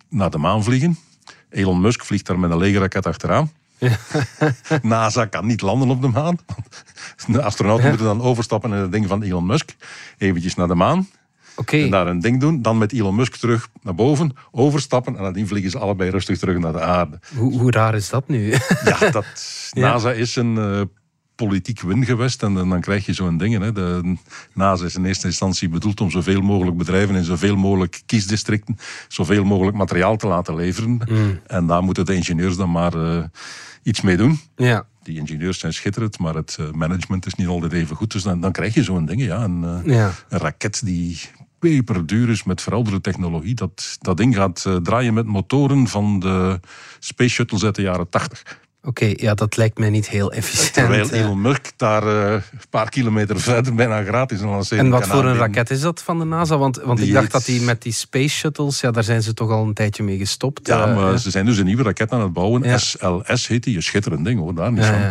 naar 0.09 0.29
de 0.29 0.37
maan 0.37 0.63
vliegen. 0.63 0.97
Elon 1.49 1.81
Musk 1.81 2.03
vliegt 2.05 2.25
daar 2.25 2.39
met 2.39 2.51
een 2.51 2.57
lege 2.57 2.79
raket 2.79 3.05
achteraan. 3.05 3.51
NASA 4.81 5.25
kan 5.25 5.45
niet 5.45 5.61
landen 5.61 5.89
op 5.89 6.01
de 6.01 6.07
maan. 6.07 6.39
De 7.27 7.41
astronauten 7.41 7.87
moeten 7.87 8.05
dan 8.05 8.21
overstappen 8.21 8.73
in 8.73 8.77
het 8.77 8.91
ding 8.91 9.07
van 9.07 9.23
Elon 9.23 9.45
Musk. 9.45 9.75
Eventjes 10.17 10.55
naar 10.55 10.67
de 10.67 10.75
maan. 10.75 11.07
Okay. 11.55 11.83
En 11.83 11.89
daar 11.89 12.07
een 12.07 12.19
ding 12.19 12.39
doen. 12.39 12.61
Dan 12.61 12.77
met 12.77 12.93
Elon 12.93 13.15
Musk 13.15 13.35
terug 13.35 13.69
naar 13.81 13.95
boven, 13.95 14.31
overstappen. 14.51 15.17
En 15.17 15.33
dan 15.33 15.47
vliegen 15.47 15.71
ze 15.71 15.79
allebei 15.79 16.09
rustig 16.09 16.37
terug 16.37 16.57
naar 16.57 16.73
de 16.73 16.81
aarde. 16.81 17.19
Hoe, 17.35 17.59
hoe 17.59 17.71
raar 17.71 17.95
is 17.95 18.09
dat 18.09 18.27
nu? 18.27 18.53
ja, 18.83 19.09
dat, 19.19 19.25
NASA 19.71 20.11
is 20.11 20.35
een 20.35 20.55
uh, 20.55 20.81
politiek 21.37 21.81
win 21.81 22.05
geweest. 22.05 22.43
En 22.43 22.53
dan 22.53 22.81
krijg 22.81 23.05
je 23.05 23.13
zo'n 23.13 23.37
dingen. 23.37 23.61
Hè. 23.61 23.71
De 23.71 24.15
NASA 24.53 24.85
is 24.85 24.95
in 24.95 25.05
eerste 25.05 25.27
instantie 25.27 25.69
bedoeld 25.69 26.01
om 26.01 26.11
zoveel 26.11 26.41
mogelijk 26.41 26.77
bedrijven 26.77 27.15
in 27.15 27.23
zoveel 27.23 27.55
mogelijk 27.55 28.01
kiesdistricten 28.05 28.77
zoveel 29.07 29.43
mogelijk 29.43 29.77
materiaal 29.77 30.17
te 30.17 30.27
laten 30.27 30.55
leveren. 30.55 31.01
Mm. 31.09 31.39
En 31.47 31.67
daar 31.67 31.83
moeten 31.83 32.05
de 32.05 32.15
ingenieurs 32.15 32.57
dan 32.57 32.71
maar 32.71 32.95
uh, 32.95 33.23
iets 33.83 34.01
mee 34.01 34.17
doen. 34.17 34.39
Ja. 34.55 34.85
Die 35.03 35.17
ingenieurs 35.17 35.59
zijn 35.59 35.73
schitterend, 35.73 36.19
maar 36.19 36.35
het 36.35 36.57
eh, 36.59 36.71
management 36.71 37.25
is 37.25 37.35
niet 37.35 37.47
altijd 37.47 37.73
even 37.73 37.95
goed. 37.95 38.11
Dus 38.11 38.23
dan, 38.23 38.41
dan 38.41 38.51
krijg 38.51 38.73
je 38.73 38.83
zo'n 38.83 39.05
dingen. 39.05 39.25
Ja. 39.25 39.43
Een, 39.43 39.63
uh, 39.63 39.95
ja. 39.95 40.11
een 40.29 40.39
raket 40.39 40.81
die 40.85 41.19
peperduur 41.59 42.29
is 42.29 42.43
met 42.43 42.61
verouderde 42.61 43.01
technologie. 43.01 43.55
Dat, 43.55 43.97
dat 43.99 44.17
ding 44.17 44.35
gaat 44.35 44.65
draaien 44.83 45.13
met 45.13 45.25
motoren 45.25 45.87
van 45.87 46.19
de 46.19 46.59
Space 46.99 47.29
Shuttles 47.29 47.63
uit 47.63 47.75
de 47.75 47.81
jaren 47.81 48.09
80. 48.09 48.59
Oké, 48.87 49.13
ja, 49.15 49.33
dat 49.33 49.57
lijkt 49.57 49.77
mij 49.77 49.89
niet 49.89 50.09
heel 50.09 50.31
efficiënt. 50.31 50.73
Terwijl 50.73 51.09
Elon 51.09 51.41
Musk 51.41 51.71
daar 51.75 52.03
uh, 52.03 52.31
een 52.31 52.41
paar 52.69 52.89
kilometer 52.89 53.39
verder 53.39 53.75
bijna 53.75 54.03
gratis 54.03 54.41
een 54.41 54.47
lancering 54.47 54.85
En 54.85 54.91
wat 54.91 55.07
voor 55.07 55.25
een 55.25 55.35
raket 55.35 55.69
is 55.69 55.81
dat 55.81 56.01
van 56.01 56.19
de 56.19 56.25
NASA? 56.25 56.57
Want, 56.57 56.77
want 56.77 56.99
ik 56.99 57.13
dacht 57.13 57.31
dat 57.31 57.45
die 57.45 57.61
met 57.61 57.81
die 57.81 57.93
space 57.93 58.29
shuttles, 58.29 58.81
ja, 58.81 58.91
daar 58.91 59.03
zijn 59.03 59.23
ze 59.23 59.33
toch 59.33 59.49
al 59.49 59.63
een 59.63 59.73
tijdje 59.73 60.03
mee 60.03 60.17
gestopt. 60.17 60.67
Ja, 60.67 60.87
uh, 60.87 60.95
maar 60.95 61.19
ze 61.19 61.31
zijn 61.31 61.45
dus 61.45 61.57
een 61.57 61.65
nieuwe 61.65 61.83
raket 61.83 62.11
aan 62.11 62.21
het 62.21 62.33
bouwen. 62.33 62.79
SLS 62.79 63.47
heet 63.47 63.63
die, 63.63 63.75
een 63.75 63.83
schitterend 63.83 64.25
ding 64.25 64.39
hoor, 64.39 64.55
daar 64.55 64.71
niet 64.71 64.85
van. 64.85 65.01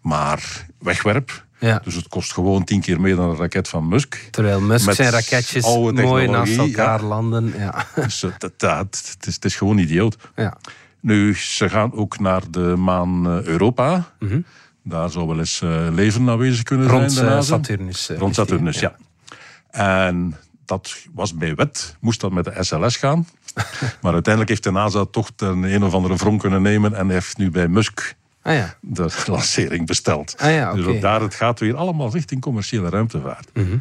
Maar 0.00 0.66
wegwerp, 0.78 1.44
ja. 1.58 1.80
Dus 1.84 1.94
het 1.94 2.08
kost 2.08 2.32
gewoon 2.32 2.64
tien 2.64 2.80
keer 2.80 3.00
meer 3.00 3.16
dan 3.16 3.30
een 3.30 3.36
raket 3.36 3.68
van 3.68 3.88
Musk. 3.88 4.28
Terwijl 4.30 4.60
Musk 4.60 4.92
zijn 4.92 5.10
raketjes 5.10 5.64
mooi 5.64 6.28
naast 6.28 6.56
elkaar 6.56 7.02
landen. 7.02 7.54
Ja. 7.58 7.86
Dus 7.94 8.20
het, 8.20 8.42
het, 8.42 8.60
het, 8.60 9.16
is, 9.26 9.34
het, 9.34 9.44
is, 9.44 9.56
gewoon 9.56 9.78
idioot. 9.78 10.16
Ja. 10.36 10.56
Nu, 11.00 11.36
ze 11.36 11.68
gaan 11.68 11.92
ook 11.92 12.18
naar 12.18 12.42
de 12.50 12.76
maan 12.76 13.26
eh, 13.26 13.42
Europa. 13.42 14.12
Mhm. 14.18 14.40
Daar 14.82 15.10
zou 15.10 15.26
wel 15.26 15.38
eens 15.38 15.60
uh, 15.60 15.86
leven 15.90 16.28
aanwezig 16.28 16.62
kunnen 16.62 16.88
Rond, 16.88 17.12
zijn. 17.12 17.32
Rond 17.32 17.44
Saturnus. 17.44 18.08
Rond 18.08 18.34
Saturnus, 18.34 18.80
ja. 18.80 18.96
En 19.70 20.36
dat 20.64 20.96
was 21.14 21.34
bij 21.34 21.54
wet, 21.54 21.96
moest 22.00 22.20
dat 22.20 22.32
met 22.32 22.44
de 22.44 22.54
SLS 22.58 22.96
gaan. 22.96 23.26
maar 24.02 24.12
uiteindelijk 24.12 24.48
heeft 24.48 24.62
de 24.62 24.70
NASA 24.70 25.04
toch 25.04 25.30
een, 25.36 25.62
een 25.62 25.82
of 25.82 25.94
andere 25.94 26.16
wrong 26.16 26.40
kunnen 26.40 26.62
nemen 26.62 26.94
en 26.94 27.10
heeft 27.10 27.36
nu 27.38 27.50
bij 27.50 27.68
Musk 27.68 28.14
ah, 28.42 28.54
ja. 28.54 28.74
de 28.80 29.08
lancering 29.26 29.86
besteld. 29.86 30.34
Ah, 30.38 30.50
ja, 30.50 30.72
Dus 30.72 30.86
ook 30.86 31.00
daar, 31.00 31.20
het 31.20 31.34
gaat 31.34 31.60
weer 31.60 31.76
allemaal 31.76 32.10
richting 32.10 32.40
commerciële 32.40 32.88
ruimtevaart. 32.88 33.50
Mhm. 33.54 33.76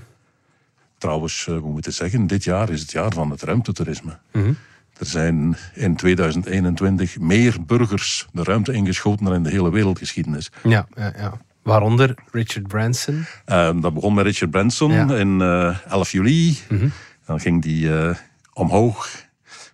Trouwens, 0.97 1.45
uh, 1.49 1.55
we 1.55 1.67
moeten 1.67 1.93
zeggen, 1.93 2.27
dit 2.27 2.43
jaar 2.43 2.69
is 2.69 2.81
het 2.81 2.91
jaar 2.91 3.13
van 3.13 3.29
het 3.31 3.41
ruimtetoerisme. 3.41 4.17
Mhm. 4.31 4.51
Er 4.99 5.05
zijn 5.05 5.57
in 5.73 5.95
2021 5.95 7.19
meer 7.19 7.55
burgers 7.65 8.27
de 8.31 8.43
ruimte 8.43 8.73
ingeschoten 8.73 9.25
dan 9.25 9.33
in 9.33 9.43
de 9.43 9.49
hele 9.49 9.71
wereldgeschiedenis. 9.71 10.51
Ja, 10.63 10.87
ja, 10.95 11.13
ja. 11.17 11.37
Waaronder 11.61 12.15
Richard 12.31 12.67
Branson. 12.67 13.25
Uh, 13.45 13.81
dat 13.81 13.93
begon 13.93 14.13
met 14.13 14.25
Richard 14.25 14.51
Branson 14.51 15.11
in 15.11 15.39
uh, 15.39 15.67
eh, 15.67 15.75
11 15.87 16.11
juli. 16.11 16.57
Mhm. 16.69 16.87
Dan 17.25 17.39
ging 17.39 17.61
die 17.61 17.85
uh, 17.85 18.15
omhoog. 18.53 19.25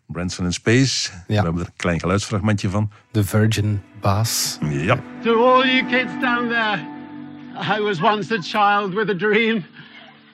Branson 0.05 0.45
in 0.45 0.53
Space. 0.53 1.09
We 1.27 1.33
hebben 1.33 1.61
er 1.61 1.65
een 1.65 1.73
klein 1.75 1.99
geluidsfragmentje 1.99 2.69
van. 2.69 2.91
De 3.11 3.23
Virgin 3.23 3.81
baas. 4.01 4.57
Ja. 4.61 4.99
To 5.23 5.53
all 5.53 5.67
you 5.67 5.85
kids 5.85 6.11
down 6.21 6.47
there. 6.47 6.79
I 7.77 7.81
was 7.81 8.01
once 8.01 8.33
a 8.33 8.41
child 8.41 8.93
with 8.93 9.09
a 9.09 9.13
dream. 9.13 9.65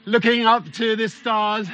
Looking 0.03 0.47
up 0.47 0.63
to 0.71 0.95
the 0.95 1.07
stars. 1.07 1.67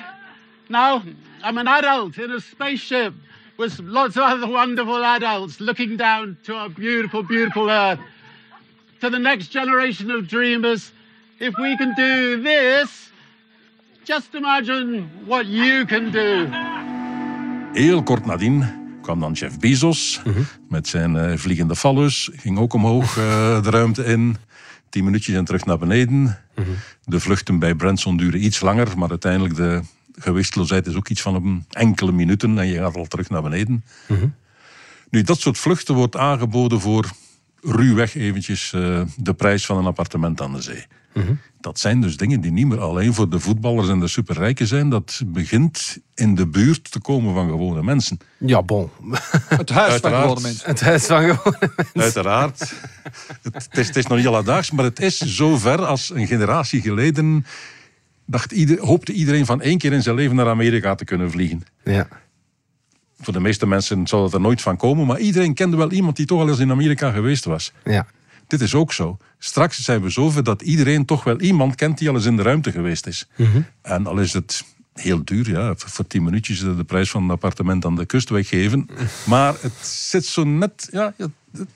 Now 0.67 1.01
I'm 1.45 1.59
an 1.59 1.67
adult 1.67 2.17
in 2.17 2.31
a 2.31 2.39
spaceship 2.39 3.13
with 3.57 3.79
lots 3.79 4.17
of 4.17 4.23
other 4.23 4.47
wonderful 4.47 5.03
adults 5.03 5.59
looking 5.59 5.95
down 5.95 6.37
to 6.43 6.55
our 6.55 6.69
beautiful, 6.69 7.21
beautiful 7.21 7.69
Earth. 7.69 7.99
To 9.01 9.11
the 9.11 9.19
next 9.19 9.51
generation 9.51 10.09
of 10.09 10.27
dreamers, 10.27 10.91
if 11.39 11.53
we 11.57 11.77
can 11.77 11.93
do 11.95 12.41
this, 12.41 13.11
just 14.05 14.33
imagine 14.33 15.07
what 15.27 15.45
you 15.45 15.85
can 15.85 16.11
do. 16.11 16.47
Heel 17.73 18.03
kort 18.03 18.25
nadien 18.25 18.65
kwam 19.01 19.19
dan 19.19 19.33
Jeff 19.33 19.59
Bezos 19.59 20.21
-hmm. 20.23 20.45
met 20.69 20.87
zijn 20.87 21.15
uh, 21.15 21.37
vliegende 21.37 21.75
fallus. 21.75 22.29
Ging 22.35 22.57
ook 22.57 22.73
omhoog 22.73 23.17
uh, 23.17 23.63
de 23.63 23.69
ruimte 23.69 24.05
in. 24.05 24.37
Tien 24.89 25.03
minuutjes 25.03 25.35
en 25.35 25.45
terug 25.45 25.65
naar 25.65 25.77
beneden. 25.77 26.37
-hmm. 26.53 26.65
De 27.03 27.19
vluchten 27.19 27.59
bij 27.59 27.75
Branson 27.75 28.17
duren 28.17 28.43
iets 28.43 28.59
langer, 28.59 28.97
maar 28.97 29.09
uiteindelijk 29.09 29.55
de 29.55 29.81
gewichtloosheid 30.17 30.87
is 30.87 30.95
ook 30.95 31.09
iets 31.09 31.21
van 31.21 31.35
een 31.35 31.65
enkele 31.69 32.11
minuten 32.11 32.57
en 32.57 32.67
je 32.67 32.77
gaat 32.77 32.95
al 32.95 33.05
terug 33.05 33.29
naar 33.29 33.41
beneden. 33.41 33.83
Mhm. 34.07 34.27
Nu, 35.09 35.21
dat 35.21 35.39
soort 35.39 35.57
vluchten 35.57 35.95
wordt 35.95 36.15
aangeboden 36.15 36.81
voor 36.81 37.09
ruwweg 37.61 38.15
eventjes 38.15 38.71
uh, 38.75 39.01
de 39.17 39.33
prijs 39.33 39.65
van 39.65 39.77
een 39.77 39.85
appartement 39.85 40.41
aan 40.41 40.53
de 40.53 40.61
zee. 40.61 40.85
Dat 41.59 41.79
zijn 41.79 42.01
dus 42.01 42.17
dingen 42.17 42.41
die 42.41 42.51
niet 42.51 42.67
meer 42.67 42.79
alleen 42.79 43.13
voor 43.13 43.29
de 43.29 43.39
voetballers 43.39 43.89
en 43.89 43.99
de 43.99 44.07
superrijken 44.07 44.67
zijn. 44.67 44.89
Dat 44.89 45.21
begint 45.25 45.97
in 46.13 46.35
de 46.35 46.47
buurt 46.47 46.91
te 46.91 46.99
komen 46.99 47.33
van 47.33 47.49
gewone 47.49 47.83
mensen. 47.83 48.17
Ja, 48.37 48.61
bon. 48.61 48.89
Het 49.47 49.69
huis 49.69 49.99
van 49.99 50.11
gewone 50.11 50.41
mensen. 50.41 50.69
Het 50.69 50.81
huis 50.81 51.05
van 51.05 51.21
gewone 51.21 51.57
mensen. 51.75 52.01
Uiteraard. 52.01 52.73
het, 53.41 53.53
het, 53.53 53.77
is, 53.77 53.87
het 53.87 53.95
is 53.95 54.07
nog 54.07 54.17
niet 54.17 54.27
alledaags, 54.27 54.71
maar 54.71 54.85
het 54.85 54.99
is 54.99 55.17
zover 55.17 55.85
als 55.85 56.09
een 56.13 56.27
generatie 56.27 56.81
geleden 56.81 57.45
dacht 58.25 58.51
ieder, 58.51 58.79
hoopte 58.79 59.13
iedereen 59.13 59.45
van 59.45 59.61
één 59.61 59.77
keer 59.77 59.93
in 59.93 60.03
zijn 60.03 60.15
leven 60.15 60.35
naar 60.35 60.47
Amerika 60.47 60.95
te 60.95 61.05
kunnen 61.05 61.31
vliegen. 61.31 61.63
Ja. 61.83 62.07
Voor 63.19 63.33
de 63.33 63.39
meeste 63.39 63.67
mensen 63.67 64.07
zou 64.07 64.21
dat 64.21 64.33
er 64.33 64.41
nooit 64.41 64.61
van 64.61 64.77
komen, 64.77 65.05
maar 65.05 65.19
iedereen 65.19 65.53
kende 65.53 65.77
wel 65.77 65.91
iemand 65.91 66.15
die 66.15 66.25
toch 66.25 66.39
al 66.39 66.49
eens 66.49 66.59
in 66.59 66.71
Amerika 66.71 67.11
geweest 67.11 67.45
was. 67.45 67.71
Ja. 67.83 68.05
Dit 68.47 68.61
is 68.61 68.75
ook 68.75 68.93
zo. 68.93 69.17
Straks 69.39 69.83
zijn 69.83 70.01
we 70.01 70.09
zover 70.09 70.43
dat 70.43 70.61
iedereen 70.61 71.05
toch 71.05 71.23
wel 71.23 71.39
iemand 71.39 71.75
kent 71.75 71.97
die 71.97 72.09
al 72.09 72.15
eens 72.15 72.25
in 72.25 72.35
de 72.35 72.41
ruimte 72.41 72.71
geweest 72.71 73.07
is. 73.07 73.27
En 73.81 74.07
al 74.07 74.19
is 74.19 74.33
het 74.33 74.63
heel 74.93 75.25
duur, 75.25 75.49
ja, 75.49 75.73
voor 75.75 76.07
tien 76.07 76.23
minuutjes 76.23 76.59
de 76.59 76.83
prijs 76.83 77.09
van 77.09 77.23
een 77.23 77.29
appartement 77.29 77.85
aan 77.85 77.95
de 77.95 78.05
kust 78.05 78.29
weggeven. 78.29 78.89
Maar 79.25 79.55
het 79.59 79.87
zit 79.87 80.25
zo 80.25 80.43
net, 80.43 80.87
ja, 80.91 81.13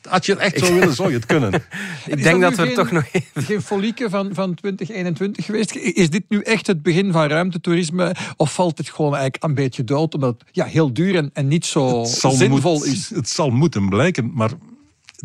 had 0.01 0.25
je 0.25 0.31
het 0.31 0.41
echt 0.41 0.65
zo 0.65 0.73
willen, 0.73 0.95
zou 0.95 1.09
je 1.09 1.15
het 1.15 1.25
kunnen. 1.25 1.53
Ik 2.05 2.23
denk 2.23 2.41
dat, 2.41 2.55
we 2.55 2.65
geen, 2.65 2.75
toch 2.75 2.91
nog 2.91 3.07
even... 3.11 3.43
Geen 3.43 3.61
folieke 3.61 4.09
van, 4.09 4.33
van 4.33 4.53
2021 4.53 5.45
geweest. 5.45 5.75
Is 5.75 6.09
dit 6.09 6.23
nu 6.27 6.41
echt 6.41 6.67
het 6.67 6.81
begin 6.81 7.11
van 7.11 7.27
ruimtetoerisme? 7.27 8.15
Of 8.35 8.53
valt 8.53 8.77
het 8.77 8.89
gewoon 8.89 9.13
eigenlijk 9.13 9.43
een 9.43 9.53
beetje 9.53 9.83
dood, 9.83 10.13
omdat 10.13 10.35
het 10.39 10.49
ja, 10.51 10.65
heel 10.65 10.93
duur 10.93 11.15
en, 11.15 11.29
en 11.33 11.47
niet 11.47 11.65
zo 11.65 12.03
zinvol 12.03 12.83
is? 12.83 13.09
Het 13.09 13.29
zal 13.29 13.49
moeten 13.49 13.89
blijken, 13.89 14.31
maar 14.33 14.51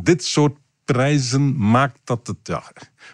dit 0.03 0.25
soort 0.25 0.57
prijzen 0.85 1.69
maakt 1.71 1.99
dat 2.05 2.27
het, 2.27 2.37
ja, 2.43 2.63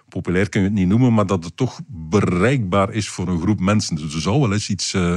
populair 0.09 0.49
kun 0.49 0.61
je 0.61 0.66
het 0.66 0.76
niet 0.76 0.88
noemen, 0.88 1.14
maar 1.14 1.26
dat 1.26 1.44
het 1.44 1.56
toch 1.56 1.80
bereikbaar 1.87 2.92
is 2.92 3.09
voor 3.09 3.28
een 3.28 3.40
groep 3.40 3.61
mensen. 3.61 3.97
Dus 3.97 4.14
er 4.14 4.20
zou 4.20 4.40
wel 4.40 4.52
eens 4.52 4.68
iets 4.68 4.94
uh, 4.94 5.16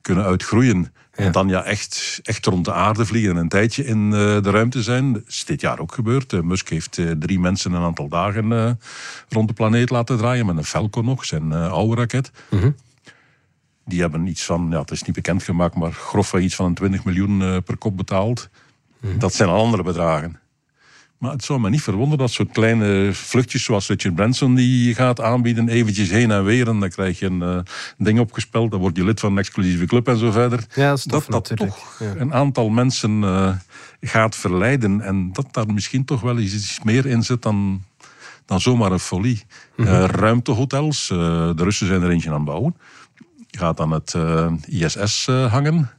kunnen 0.00 0.24
uitgroeien. 0.24 0.92
En 1.12 1.32
dan 1.32 1.48
ja, 1.48 1.64
echt, 1.64 2.20
echt 2.22 2.46
rond 2.46 2.64
de 2.64 2.72
aarde 2.72 3.06
vliegen 3.06 3.30
en 3.30 3.36
een 3.36 3.48
tijdje 3.48 3.84
in 3.84 4.04
uh, 4.04 4.10
de 4.12 4.50
ruimte 4.50 4.82
zijn. 4.82 5.12
Dat 5.12 5.22
is 5.26 5.44
dit 5.44 5.60
jaar 5.60 5.78
ook 5.78 5.94
gebeurd. 5.94 6.32
Uh, 6.32 6.40
Musk 6.40 6.68
heeft 6.68 7.00
drie 7.18 7.40
mensen 7.40 7.72
een 7.72 7.82
aantal 7.82 8.08
dagen 8.08 8.78
rond 9.28 9.48
de 9.48 9.54
planeet 9.54 9.90
laten 9.90 10.16
draaien 10.16 10.46
met 10.46 10.56
een 10.56 10.64
Falcon 10.64 11.04
nog, 11.04 11.24
zijn 11.24 11.52
oude 11.52 12.00
raket. 12.00 12.30
Mm 12.50 12.60
-hmm. 12.60 12.76
Die 13.84 14.00
hebben 14.00 14.26
iets 14.26 14.44
van, 14.44 14.66
ja, 14.70 14.80
het 14.80 14.90
is 14.90 15.02
niet 15.02 15.14
bekendgemaakt, 15.14 15.74
maar 15.74 15.92
grofweg 15.92 16.42
iets 16.42 16.54
van 16.54 16.66
een 16.66 16.74
20 16.74 17.04
miljoen 17.04 17.62
per 17.62 17.76
kop 17.76 17.96
betaald. 17.96 18.48
Mm 19.00 19.10
-hmm. 19.10 19.18
Dat 19.18 19.34
zijn 19.34 19.48
andere 19.48 19.82
bedragen. 19.82 20.41
Maar 21.22 21.32
het 21.32 21.44
zou 21.44 21.60
me 21.60 21.70
niet 21.70 21.82
verwonderen 21.82 22.18
dat 22.18 22.30
soort 22.30 22.52
kleine 22.52 23.10
vluchtjes 23.12 23.64
zoals 23.64 23.88
Richard 23.88 24.14
Branson 24.14 24.54
die 24.54 24.94
gaat 24.94 25.20
aanbieden, 25.20 25.68
eventjes 25.68 26.10
heen 26.10 26.30
en 26.30 26.44
weer. 26.44 26.68
En 26.68 26.80
dan 26.80 26.88
krijg 26.88 27.18
je 27.18 27.26
een 27.26 27.42
uh, 27.42 27.58
ding 27.98 28.18
opgespeld, 28.18 28.70
dan 28.70 28.80
word 28.80 28.96
je 28.96 29.04
lid 29.04 29.20
van 29.20 29.32
een 29.32 29.38
exclusieve 29.38 29.86
club 29.86 30.08
en 30.08 30.16
zo 30.16 30.30
verder. 30.30 30.64
Ja, 30.74 30.90
dat, 30.90 31.04
dat, 31.04 31.26
dat 31.28 31.56
toch 31.56 31.96
ja. 31.98 32.14
een 32.16 32.34
aantal 32.34 32.68
mensen 32.68 33.22
uh, 33.22 33.54
gaat 34.00 34.36
verleiden. 34.36 35.00
En 35.00 35.32
dat 35.32 35.46
daar 35.50 35.72
misschien 35.72 36.04
toch 36.04 36.20
wel 36.20 36.38
iets 36.38 36.80
meer 36.82 37.06
in 37.06 37.22
zit 37.22 37.42
dan, 37.42 37.82
dan 38.46 38.60
zomaar 38.60 38.92
een 38.92 38.98
folie. 38.98 39.42
Mm 39.76 39.86
-hmm. 39.86 39.94
uh, 39.94 40.04
ruimtehotels, 40.04 41.06
de 41.08 41.54
Russen 41.56 41.86
zijn 41.86 42.02
er 42.02 42.10
eentje 42.10 42.28
aan 42.28 42.34
het 42.34 42.44
bouwen. 42.44 42.76
Gaat 43.50 43.80
aan 43.80 43.90
het 43.90 44.16
ISS 44.66 45.26
hangen 45.26 45.90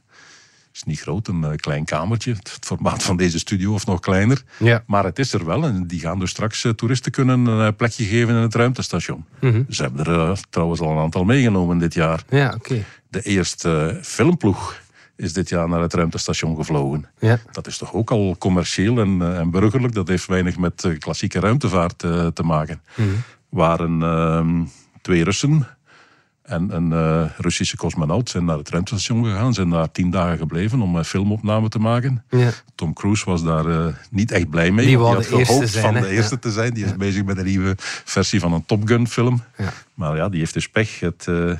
is 0.74 0.82
niet 0.82 1.00
groot, 1.00 1.28
een 1.28 1.40
uh, 1.40 1.50
klein 1.56 1.84
kamertje. 1.84 2.32
Het 2.32 2.58
formaat 2.60 3.02
van 3.02 3.16
deze 3.16 3.38
studio 3.38 3.72
of 3.72 3.86
nog 3.86 4.00
kleiner. 4.00 4.42
Ja. 4.58 4.82
Maar 4.86 5.04
het 5.04 5.18
is 5.18 5.32
er 5.32 5.44
wel 5.44 5.64
en 5.64 5.86
die 5.86 6.00
gaan 6.00 6.18
dus 6.18 6.30
straks 6.30 6.64
uh, 6.64 6.72
toeristen 6.72 7.12
kunnen 7.12 7.46
een 7.46 7.66
uh, 7.66 7.68
plekje 7.76 8.04
geven 8.04 8.34
in 8.34 8.40
het 8.40 8.54
ruimtestation. 8.54 9.24
Mm 9.40 9.50
-hmm. 9.50 9.66
Ze 9.68 9.82
hebben 9.82 10.06
er 10.06 10.40
trouwens 10.50 10.80
al 10.80 10.90
een 10.90 10.98
aantal 10.98 11.24
meegenomen 11.24 11.78
dit 11.78 11.94
jaar. 11.94 12.22
Ja, 12.28 12.52
oké. 12.54 12.84
De 13.08 13.22
eerste 13.22 13.98
filmploeg 14.02 14.82
is 15.16 15.32
dit 15.32 15.48
jaar 15.48 15.68
naar 15.68 15.80
het 15.80 15.94
ruimtestation 15.94 16.56
gevlogen. 16.56 17.08
Ja. 17.18 17.38
Dat 17.52 17.66
is 17.66 17.78
toch 17.78 17.92
ook 17.92 18.10
al 18.10 18.36
commercieel 18.38 18.98
en, 18.98 19.36
en 19.36 19.50
burgerlijk. 19.50 19.94
Dat 19.94 20.08
heeft 20.08 20.26
weinig 20.26 20.56
met 20.56 20.88
klassieke 20.98 21.40
ruimtevaart 21.40 21.98
te 22.34 22.42
maken. 22.42 22.82
Mm 22.96 23.04
-hmm. 23.04 23.22
Waren 23.48 24.02
ehm, 24.02 24.64
twee 25.02 25.24
Russen 25.24 25.66
en 26.44 26.74
een 26.74 26.90
uh, 26.90 27.30
Russische 27.36 27.76
cosmonaut 27.76 28.30
zijn 28.30 28.44
naar 28.44 28.58
het 28.58 28.68
ruimtestation 28.68 29.24
gegaan, 29.24 29.54
zijn 29.54 29.70
daar 29.70 29.90
tien 29.90 30.10
dagen 30.10 30.38
gebleven 30.38 30.80
om 30.80 30.96
een 30.96 31.04
filmopname 31.04 31.68
te 31.68 31.78
maken. 31.78 32.24
Ja. 32.30 32.50
Tom 32.74 32.92
Cruise 32.92 33.24
was 33.24 33.44
daar 33.44 33.66
uh, 33.66 33.86
niet 34.10 34.30
echt 34.30 34.50
blij 34.50 34.70
mee. 34.70 34.86
Die, 34.86 34.98
had 34.98 35.26
gehoopt 35.26 35.68
zijn, 35.68 35.94
van 35.94 36.02
de 36.02 36.08
eerste 36.08 36.34
ja. 36.34 36.40
te 36.40 36.50
zijn. 36.50 36.74
Die 36.74 36.84
is 36.84 36.96
bezig 36.96 37.24
met 37.24 37.38
een 37.38 37.44
nieuwe 37.44 37.74
versie 38.04 38.40
van 38.40 38.52
een 38.52 38.66
Top 38.66 38.86
Gun 38.86 39.08
film. 39.08 39.42
Ja. 39.56 39.72
Maar 39.94 40.16
ja, 40.16 40.28
die 40.28 40.38
heeft 40.38 40.54
dus 40.54 40.68
pech. 40.68 41.00
Het, 41.00 41.26
uh, 41.28 41.54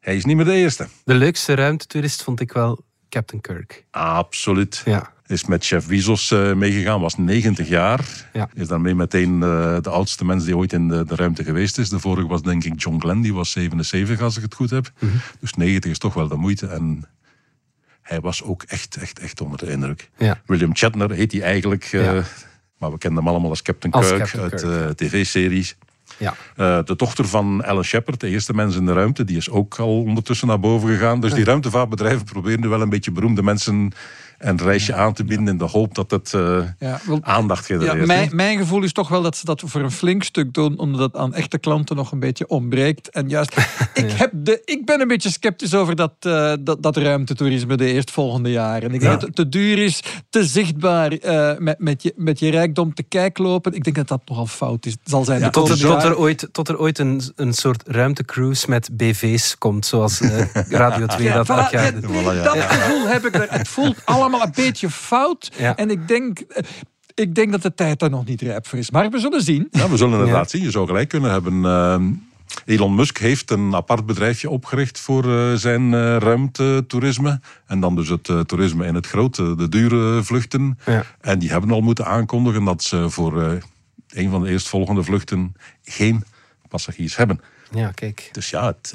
hij 0.00 0.16
is 0.16 0.24
niet 0.24 0.36
meer 0.36 0.44
de 0.44 0.52
eerste. 0.52 0.88
De 1.04 1.14
leukste 1.14 1.54
ruimtetoerist 1.54 2.22
vond 2.22 2.40
ik 2.40 2.52
wel 2.52 2.84
Captain 3.08 3.42
Kirk. 3.42 3.84
Absoluut. 3.90 4.82
Ja. 4.84 5.12
Is 5.26 5.44
met 5.44 5.64
chef 5.64 5.86
Wisos 5.86 6.30
uh, 6.30 6.52
meegegaan, 6.52 7.00
was 7.00 7.16
90 7.16 7.68
jaar. 7.68 8.00
Ja. 8.32 8.48
Is 8.54 8.68
daarmee 8.68 8.94
meteen 8.94 9.34
uh, 9.34 9.76
de 9.80 9.90
oudste 9.90 10.24
mens 10.24 10.44
die 10.44 10.56
ooit 10.56 10.72
in 10.72 10.88
de, 10.88 11.04
de, 11.04 11.14
ruimte 11.14 11.44
geweest 11.44 11.78
is. 11.78 11.88
De 11.88 11.98
vorige 11.98 12.26
was 12.28 12.42
denk 12.42 12.64
ik 12.64 12.80
John 12.80 13.00
Glenn, 13.00 13.20
die 13.20 13.34
was 13.34 13.50
77 13.50 14.20
als 14.20 14.36
ik 14.36 14.42
het 14.42 14.54
goed 14.54 14.70
heb. 14.70 14.92
Mm 14.98 15.08
-hmm. 15.08 15.20
Dus 15.40 15.54
90 15.54 15.90
is 15.90 15.98
toch 15.98 16.14
wel 16.14 16.28
de 16.28 16.36
moeite. 16.36 16.66
En 16.66 17.04
hij 18.02 18.20
was 18.20 18.42
ook 18.42 18.62
echt, 18.62 18.96
echt, 18.96 19.18
echt 19.18 19.40
onder 19.40 19.58
de 19.58 19.70
indruk. 19.70 20.10
Ja. 20.16 20.40
William 20.46 20.76
Shatner 20.76 21.10
heet 21.10 21.32
hij 21.32 21.42
eigenlijk. 21.42 21.92
Uh, 21.92 22.04
ja. 22.04 22.22
Maar 22.78 22.90
we 22.90 22.98
kennen 22.98 23.18
hem 23.18 23.28
allemaal 23.28 23.50
als 23.50 23.62
Captain 23.62 23.94
als 23.94 24.06
Kirk 24.06 24.18
Captain 24.18 24.42
uit 24.42 24.60
Kirk. 24.60 24.96
tv-series. 24.96 25.76
Ja. 26.18 26.34
Uh, 26.56 26.78
de 26.84 26.96
dochter 26.96 27.28
van 27.28 27.64
Alan 27.64 27.84
Shepard, 27.84 28.20
de 28.20 28.28
eerste 28.28 28.54
mens 28.54 28.76
in 28.76 28.86
de 28.86 28.92
ruimte, 28.92 29.24
die 29.24 29.36
is 29.36 29.50
ook 29.50 29.78
al 29.78 30.00
ondertussen 30.00 30.48
naar 30.48 30.60
boven 30.60 30.88
gegaan. 30.88 31.20
Dus 31.20 31.32
die 31.32 31.44
ruimtevaartbedrijven 31.44 32.24
proberen 32.24 32.60
nu 32.60 32.68
wel 32.68 32.80
een 32.80 32.88
beetje 32.88 33.10
beroemde 33.10 33.42
mensen 33.42 33.92
een 34.38 34.58
reisje 34.58 34.94
aan 34.94 35.12
te 35.12 35.24
bieden 35.24 35.48
in 35.48 35.58
de 35.58 35.64
hoop 35.64 35.94
dat 35.94 36.10
het 36.10 36.32
uh, 36.32 36.62
ja, 36.78 37.00
wel, 37.06 37.18
aandacht 37.22 37.66
genereert. 37.66 37.98
Ja, 37.98 38.06
mijn, 38.06 38.28
mijn, 38.32 38.58
gevoel 38.58 38.82
is 38.82 38.92
toch 38.92 39.08
wel 39.08 39.22
dat 39.22 39.36
ze 39.36 39.44
dat 39.44 39.62
voor 39.64 39.80
een 39.80 39.90
flink 39.90 40.22
stuk 40.22 40.54
doen, 40.54 40.78
omdat 40.78 41.00
het 41.00 41.16
aan 41.16 41.34
echte 41.34 41.58
klanten 41.58 41.96
nog 41.96 42.12
een 42.12 42.20
beetje 42.20 42.48
ontbreekt. 42.48 43.10
En 43.10 43.28
juist, 43.28 43.56
ik, 43.94 44.10
heb 44.10 44.30
de, 44.34 44.62
ik 44.64 44.84
ben 44.84 45.00
een 45.00 45.08
beetje 45.08 45.30
sceptisch 45.30 45.74
over 45.74 45.96
dat, 45.96 46.12
uh, 46.26 46.52
dat, 46.60 46.82
dat 46.82 46.96
ruimtetoerisme 46.96 47.76
de 47.76 47.92
eerstvolgende 47.92 48.50
jaren. 48.50 48.94
Ik 48.94 49.00
denk 49.00 49.12
dat 49.12 49.22
het 49.22 49.34
te 49.34 49.48
duur 49.48 49.78
is, 49.78 50.02
te 50.30 50.44
zichtbaar 50.44 51.12
uh, 51.12 51.58
met, 51.58 51.78
met, 51.78 52.02
je, 52.02 52.12
met 52.16 52.38
je 52.38 52.50
rijkdom 52.50 52.94
te 52.94 53.02
kijk 53.02 53.38
lopen. 53.38 53.72
Ik 53.72 53.84
denk 53.84 53.96
dat 53.96 54.08
dat 54.08 54.20
nogal 54.24 54.46
fout 54.46 54.86
is. 54.86 54.96
zal 55.04 55.24
zijn 55.24 55.40
ja, 55.40 55.50
tot, 55.50 55.68
er, 55.68 55.78
tot, 55.78 56.02
er 56.02 56.18
ooit, 56.18 56.48
tot 56.52 56.68
er 56.68 56.78
ooit 56.78 56.98
een, 56.98 57.22
een 57.36 57.52
soort 57.52 57.82
ruimtecruise 57.86 58.70
met 58.70 58.88
BV's 58.92 59.58
komt, 59.58 59.86
zoals 59.86 60.20
Radio 60.68 61.06
2 61.06 61.32
dat 61.32 61.48
elk 61.48 61.70
jaar 61.70 62.00
doet. 62.00 62.24
Dat 62.44 62.56
gevoel 62.58 63.06
heb 63.06 63.26
ik 63.26 63.34
er. 63.34 63.46
Het 63.50 63.68
voelt 63.68 63.96
allemaal 64.04 64.35
allemaal 64.36 64.56
een 64.56 64.64
beetje 64.64 64.90
fout. 64.90 65.50
Ja. 65.58 65.76
En 65.76 65.90
ik 65.90 66.08
denk, 66.08 66.44
ik 67.14 67.34
denk 67.34 67.52
dat 67.52 67.62
de 67.62 67.74
tijd 67.74 67.98
daar 67.98 68.10
nog 68.10 68.24
niet 68.24 68.40
rijp 68.40 68.66
voor 68.66 68.78
is. 68.78 68.90
Maar 68.90 69.10
we 69.10 69.18
zullen 69.18 69.42
zien. 69.42 69.68
Ja, 69.70 69.88
we 69.88 69.96
zullen 69.96 70.18
inderdaad 70.18 70.50
ja. 70.50 70.58
zien. 70.58 70.66
Je 70.66 70.70
zou 70.70 70.86
gelijk 70.86 71.08
kunnen 71.08 71.30
hebben. 71.30 71.54
Uh, 71.54 72.74
Elon 72.74 72.94
Musk 72.94 73.18
heeft 73.18 73.50
een 73.50 73.74
apart 73.74 74.06
bedrijfje 74.06 74.50
opgericht 74.50 74.98
voor 74.98 75.24
uh, 75.24 75.54
zijn 75.54 75.92
uh, 75.92 76.16
ruimtetoerisme. 76.16 77.40
En 77.66 77.80
dan 77.80 77.94
dus 77.94 78.08
het 78.08 78.48
toerisme 78.48 78.86
in 78.86 78.94
het 78.94 79.06
grote, 79.06 79.54
de 79.56 79.68
dure 79.68 80.22
vluchten. 80.22 80.78
Ja. 80.86 81.04
En 81.20 81.38
die 81.38 81.50
hebben 81.50 81.70
al 81.70 81.80
moeten 81.80 82.06
aankondigen 82.06 82.64
dat 82.64 82.82
ze 82.82 83.10
voor 83.10 83.60
een 84.08 84.30
van 84.30 84.42
de 84.42 84.50
eerstvolgende 84.50 85.02
vluchten 85.02 85.54
geen 85.82 86.24
passagiers 86.68 87.16
hebben. 87.16 87.40
Ja, 87.70 87.90
kijk. 87.90 88.28
Dus 88.32 88.50
ja, 88.50 88.66
het 88.66 88.94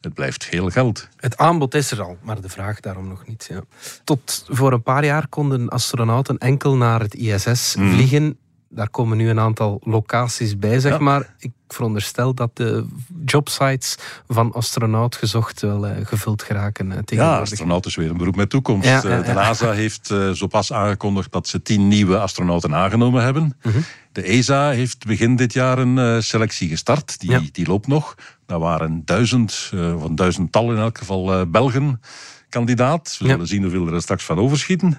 het 0.00 0.14
blijft 0.14 0.44
veel 0.44 0.70
geld. 0.70 1.08
Het 1.16 1.36
aanbod 1.36 1.74
is 1.74 1.90
er 1.90 2.02
al, 2.02 2.16
maar 2.22 2.40
de 2.40 2.48
vraag 2.48 2.80
daarom 2.80 3.08
nog 3.08 3.26
niet. 3.26 3.46
Ja. 3.50 3.60
Tot 4.04 4.44
voor 4.48 4.72
een 4.72 4.82
paar 4.82 5.04
jaar 5.04 5.28
konden 5.28 5.68
astronauten 5.68 6.38
enkel 6.38 6.76
naar 6.76 7.00
het 7.00 7.14
ISS 7.14 7.74
Mhm. 7.76 7.86
mm. 7.86 7.92
vliegen. 7.94 8.38
Daar 8.68 8.88
komen 8.90 9.16
nu 9.16 9.28
een 9.28 9.40
aantal 9.40 9.80
locaties 9.84 10.58
bij, 10.58 10.80
zeg 10.80 10.92
Ja. 10.92 10.98
maar. 10.98 11.34
Ik 11.38 11.52
veronderstel 11.68 12.34
dat 12.34 12.56
de 12.56 12.86
jobsites 13.24 13.96
van 14.28 14.52
astronaut 14.52 15.16
gezocht 15.16 15.60
wel 15.60 15.86
uh, 15.88 15.92
gevuld 16.02 16.42
geraken 16.42 16.90
uh, 16.90 16.98
Ja, 17.04 17.38
astronaut 17.38 17.86
is 17.86 17.96
weer 17.96 18.10
een 18.10 18.16
beroep 18.16 18.36
met 18.36 18.50
toekomst. 18.50 18.88
Ja, 18.88 19.00
ja, 19.04 19.20
de. 19.22 19.32
NASA 19.32 19.72
heeft 19.72 20.10
uh, 20.10 20.30
zo 20.30 20.46
pas 20.46 20.72
aangekondigd 20.72 21.32
dat 21.32 21.48
ze 21.48 21.62
tien 21.62 21.88
nieuwe 21.88 22.18
astronauten 22.18 22.74
aangenomen 22.74 23.22
hebben. 23.22 23.56
Mhm. 23.62 23.78
De 24.12 24.22
ESA 24.22 24.70
heeft 24.70 25.06
begin 25.06 25.36
dit 25.36 25.52
jaar 25.52 25.78
een 25.78 26.22
selectie 26.22 26.68
gestart. 26.68 27.20
Die, 27.20 27.48
die 27.52 27.66
loopt 27.66 27.86
nog. 27.86 28.14
Daar 28.46 28.58
waren 28.58 29.02
duizend, 29.04 29.70
uh, 29.74 29.94
of 29.96 30.02
een 30.02 30.14
duizendtal 30.14 30.72
in 30.72 30.78
elk 30.78 30.98
geval, 30.98 31.40
uh, 31.40 31.46
Belgen 31.48 32.00
kandidaat. 32.48 33.16
We 33.18 33.24
Ja. 33.24 33.30
zullen 33.30 33.46
zien 33.46 33.62
hoeveel 33.62 33.86
er 33.92 34.02
straks 34.02 34.24
van 34.24 34.38
overschieten. 34.38 34.98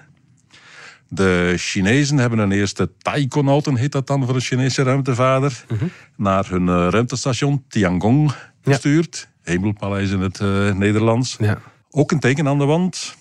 De 1.08 1.54
Chinezen 1.56 2.18
hebben 2.18 2.38
een 2.38 2.52
eerste 2.52 2.90
taikonauten, 2.98 3.76
heet 3.76 3.92
dat 3.92 4.06
dan 4.06 4.24
voor 4.26 4.34
een 4.34 4.40
Chinese 4.40 4.82
ruimtevaarder, 4.82 5.64
Mhm. 5.68 5.84
naar 6.16 6.48
hun 6.48 6.62
uh, 6.66 6.86
ruimtestation 6.90 7.64
Tiangong 7.68 8.32
gestuurd. 8.62 9.28
Hemelpaleis 9.42 10.10
in 10.10 10.20
het 10.20 10.38
uh, 10.40 10.72
Nederlands. 10.74 11.36
Ja. 11.38 11.58
Ook 11.90 12.12
een 12.12 12.20
teken 12.20 12.48
aan 12.48 12.58
de 12.58 12.64
wand. 12.64 13.16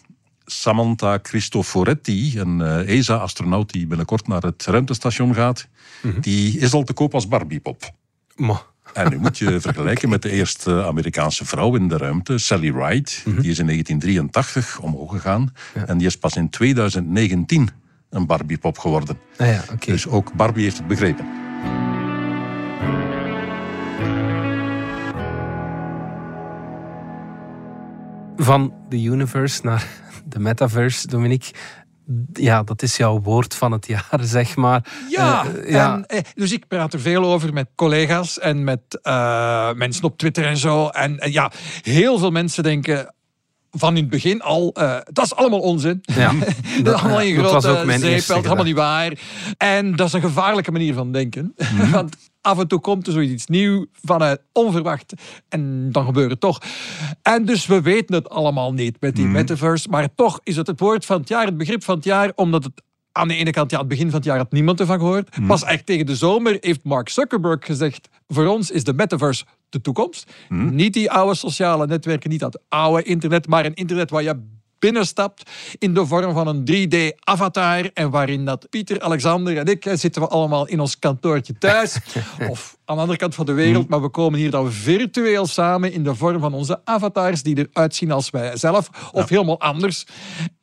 Samantha 0.46 1.19
Cristoforetti, 1.22 2.39
een 2.39 2.60
uh, 2.60 2.98
ESA-astronaut 2.98 3.72
die 3.72 3.88
binnenkort 3.88 4.27
naar 4.27 4.41
het 4.41 4.65
ruimtestation 4.65 5.34
gaat, 5.34 5.67
Mhm. 6.01 6.19
die 6.19 6.60
is 6.60 6.74
al 6.74 6.84
te 6.84 6.93
koop 6.93 7.13
als 7.13 7.27
Barbiepop. 7.27 7.91
En 8.94 9.10
nu 9.10 9.17
moet 9.17 9.38
je 9.38 9.62
vergelijken 9.67 10.10
met 10.10 10.22
de 10.22 10.29
eerste 10.29 10.86
Amerikaanse 10.86 11.46
vrouw 11.46 11.75
in 11.75 11.88
de 11.88 11.98
ruimte, 11.98 12.38
Sally 12.38 12.72
Ride. 12.72 13.12
Mhm. 13.25 13.41
Die 13.41 13.51
is 13.51 13.60
in 13.60 13.65
1983 13.65 14.79
omhoog 14.79 15.12
gegaan. 15.12 15.53
En 15.86 15.98
die 15.98 16.08
is 16.08 16.17
pas 16.17 16.36
in 16.36 16.50
2019 16.50 17.70
een 18.10 18.25
Barbie-pop 18.25 18.77
geworden. 18.77 19.20
Ah 19.38 19.48
ja, 19.48 19.63
Dus 19.86 20.08
ook 20.08 20.34
Barbie 20.34 20.63
heeft 20.63 20.77
het 20.77 20.88
begrepen. 20.88 21.25
Van 28.36 28.74
de 28.89 29.01
universe 29.03 29.60
naar 29.63 29.88
de 30.25 30.39
metaverse, 30.39 31.08
Dominique 31.08 31.53
ja, 32.34 32.64
dat 32.64 32.82
is 32.82 32.98
jouw 32.98 33.22
woord 33.22 33.56
van 33.56 33.72
het 33.72 33.88
jaar, 33.88 34.20
zeg 34.38 34.56
maar. 34.56 34.86
Ja, 35.10 35.46
uh, 35.46 35.72
ja. 35.72 35.94
En, 35.94 36.06
eh, 36.06 36.22
dus 36.36 36.52
ik 36.52 36.68
praat 36.68 36.94
er 36.94 37.00
veel 37.00 37.24
over 37.24 37.54
met 37.54 37.68
collega's 37.76 38.40
en 38.40 38.64
met 38.64 39.00
uh, 39.04 39.74
mensen 39.74 40.04
op 40.04 40.18
Twitter 40.18 40.46
en 40.46 40.58
zo. 40.58 40.88
En, 40.88 41.20
en, 41.20 41.32
ja, 41.32 41.52
heel 41.82 42.18
veel 42.18 42.32
mensen 42.32 42.64
denken 42.64 43.14
van 43.72 43.96
in 43.96 44.02
het 44.02 44.10
begin 44.10 44.42
al, 44.42 44.74
uh, 44.78 44.98
dat 45.12 45.26
is 45.26 45.36
allemaal 45.36 45.60
onzin. 45.60 46.00
Ja, 46.02 46.34
dat 46.84 46.96
is 46.96 47.02
allemaal 47.02 47.22
een 47.22 47.38
grote 47.38 47.62
zeepel, 47.62 48.00
dat 48.00 48.44
is 48.44 48.46
allemaal 48.46 48.64
niet 48.64 48.76
waar. 48.76 49.20
En 49.58 49.96
dat 49.96 50.08
is 50.08 50.14
een 50.14 50.22
gevaarlijke 50.22 50.72
manier 50.72 50.94
van 50.94 51.12
denken. 51.12 51.56
Mm. 51.74 51.92
Want 51.92 52.16
af 52.48 52.60
en 52.60 52.68
toe 52.68 52.80
komt 52.80 53.08
er 53.08 53.13
zoiets 53.13 53.46
nieuws 53.46 53.86
vanuit 54.04 54.42
onverwacht 54.54 55.13
en 55.50 55.92
dan 55.92 56.06
gebeurt 56.06 56.32
het 56.32 56.39
toch. 56.39 56.62
En 57.22 57.46
dus 57.46 57.66
we 57.66 57.82
weten 57.82 58.16
het 58.16 58.30
allemaal 58.30 58.74
niet 58.74 58.98
met 59.00 59.16
die 59.16 59.25
mm. 59.25 59.32
metaverse, 59.32 59.89
maar 59.89 60.16
toch 60.16 60.39
is 60.44 60.56
het 60.56 60.68
het 60.68 60.80
woord 60.80 61.06
van 61.06 61.20
het 61.20 61.30
jaar, 61.30 61.46
het 61.46 61.58
begrip 61.58 61.84
van 61.84 61.96
het 61.96 62.04
jaar, 62.04 62.32
omdat 62.36 62.63
het 62.63 62.82
aan 63.12 63.27
de 63.27 63.36
ene 63.36 63.51
kant, 63.51 63.72
ja, 63.72 63.80
het 63.80 63.88
begin 63.88 64.10
van 64.10 64.16
het 64.16 64.25
jaar 64.25 64.38
had 64.38 64.51
niemand 64.51 64.80
ervan 64.80 65.00
gehoord. 65.00 65.38
Mm. 65.38 65.48
Pas 65.48 65.63
echt 65.63 65.86
tegen 65.86 66.06
de 66.06 66.16
zomer 66.16 66.58
heeft 66.60 66.84
Mark 66.84 67.10
Zuckerberg 67.10 67.66
gezegd: 67.66 68.10
voor 68.27 68.46
ons 68.46 68.72
is 68.72 68.84
de 68.84 68.94
metaverse 68.94 69.46
de 69.70 69.82
toekomst. 69.82 70.32
Mm. 70.50 70.75
Niet 70.75 70.94
die 70.94 71.12
oude 71.12 71.36
sociale 71.36 71.88
netwerken, 71.88 72.30
niet 72.30 72.39
dat 72.39 72.62
oude 72.70 73.04
internet, 73.04 73.48
maar 73.48 73.66
een 73.66 73.74
internet 73.74 74.10
waar 74.10 74.24
je 74.24 74.57
binnenstapt 74.79 75.51
in 75.77 75.93
de 75.93 76.05
vorm 76.05 76.34
van 76.34 76.48
een 76.48 76.63
3D-avatar 76.72 77.89
en 77.93 78.10
waarin 78.10 78.46
dat 78.46 78.69
Pieter, 78.69 79.01
Alexander 79.01 79.57
en 79.57 79.65
ik 79.65 79.89
zitten 79.93 80.22
we 80.22 80.27
allemaal 80.27 80.67
in 80.67 80.79
ons 80.79 81.00
kantoortje 81.00 81.57
thuis 81.57 81.98
of 82.50 82.77
aan 82.86 82.96
de 82.96 83.01
andere 83.01 83.19
kant 83.19 83.36
van 83.36 83.46
de 83.46 83.53
wereld, 83.53 83.84
mm. 83.84 83.89
maar 83.89 84.01
we 84.01 84.10
komen 84.10 84.39
hier 84.39 84.51
dan 84.51 84.72
virtueel 84.72 85.46
samen 85.46 85.91
in 85.91 86.03
de 86.03 86.15
vorm 86.15 86.39
van 86.39 86.53
onze 86.53 86.81
avatars 86.84 87.43
die 87.43 87.67
eruit 87.69 87.96
zien 87.96 88.12
als 88.12 88.29
wij 88.29 88.57
zelf 88.57 88.89
of 89.12 89.29
helemaal 89.29 89.60
anders. 89.60 90.05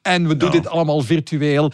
En 0.03 0.29
we 0.29 0.37
doen 0.37 0.51
dit 0.51 0.67
allemaal 0.67 1.01
virtueel. 1.01 1.73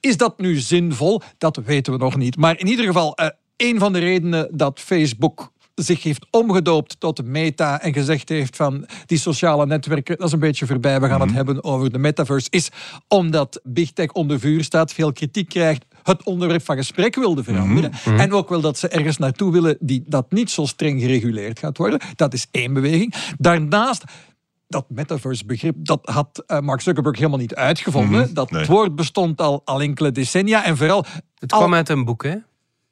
Is 0.00 0.16
dat 0.16 0.38
nu 0.38 0.56
zinvol? 0.56 1.22
Dat 1.38 1.56
weten 1.56 1.92
we 1.92 1.98
nog 1.98 2.16
niet. 2.16 2.36
Maar 2.36 2.58
in 2.58 2.66
ieder 2.66 2.84
geval, 2.84 3.18
uh, 3.20 3.26
een 3.56 3.78
van 3.78 3.92
de 3.92 3.98
redenen 3.98 4.48
dat 4.50 4.80
Facebook 4.80 5.51
zich 5.74 6.02
heeft 6.02 6.26
omgedoopt 6.30 7.00
tot 7.00 7.24
Meta 7.24 7.80
en 7.80 7.92
gezegd 7.92 8.28
heeft 8.28 8.56
van 8.56 8.86
die 9.06 9.18
sociale 9.18 9.66
netwerken, 9.66 10.16
dat 10.16 10.26
is 10.26 10.32
een 10.32 10.38
beetje 10.38 10.66
voorbij, 10.66 11.00
we 11.00 11.06
gaan 11.06 11.20
het 11.20 11.28
mhm. 11.28 11.36
hebben 11.36 11.64
over 11.64 11.92
de 11.92 11.98
metaverse, 11.98 12.46
is 12.50 12.68
omdat 13.08 13.60
Big 13.62 13.92
Tech 13.92 14.12
onder 14.12 14.40
vuur 14.40 14.64
staat, 14.64 14.92
veel 14.92 15.12
kritiek 15.12 15.48
krijgt, 15.48 15.84
het 16.02 16.22
onderwerp 16.22 16.64
van 16.64 16.76
gesprek 16.76 17.14
wilde 17.14 17.44
veranderen. 17.44 17.90
Mhm. 17.90 18.10
Mhm. 18.10 18.20
En 18.20 18.32
ook 18.32 18.48
wel 18.48 18.60
dat 18.60 18.78
ze 18.78 18.88
ergens 18.88 19.18
naartoe 19.18 19.52
willen 19.52 19.76
die 19.80 20.04
dat 20.06 20.32
niet 20.32 20.50
zo 20.50 20.66
streng 20.66 21.00
gereguleerd 21.00 21.58
gaat 21.58 21.78
worden. 21.78 22.00
Dat 22.16 22.34
is 22.34 22.46
één 22.50 22.72
beweging. 22.72 23.14
Daarnaast 23.38 24.04
dat 24.68 24.84
metaverse-begrip, 24.88 25.74
dat 25.78 26.00
had 26.02 26.44
uh, 26.46 26.58
Mark 26.58 26.80
Zuckerberg 26.80 27.16
helemaal 27.16 27.38
niet 27.38 27.54
uitgevonden. 27.54 28.34
Dat 28.34 28.66
woord 28.66 28.94
bestond 28.94 29.40
al, 29.40 29.62
al 29.64 29.80
enkele 29.80 30.12
decennia. 30.12 30.64
En 30.64 30.76
vooral... 30.76 31.04
Het 31.38 31.52
kwam 31.52 31.74
uit 31.74 31.88
een 31.88 32.04
boek, 32.04 32.22
hè? 32.22 32.36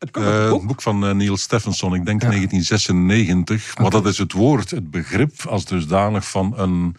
Het 0.01 0.17
uh, 0.17 0.51
boek? 0.51 0.67
boek 0.67 0.83
van 0.83 1.05
uh, 1.05 1.11
Neil 1.11 1.37
Stephenson, 1.37 1.95
ik 1.95 2.05
denk 2.05 2.21
1996. 2.21 3.79
Maar 3.79 3.91
dat 3.91 4.07
is 4.07 4.19
het 4.19 4.33
woord, 4.33 4.71
het 4.71 4.91
begrip 4.91 5.47
als 5.49 5.65
dusdanig 5.65 6.29
van 6.29 6.53
een 6.57 6.97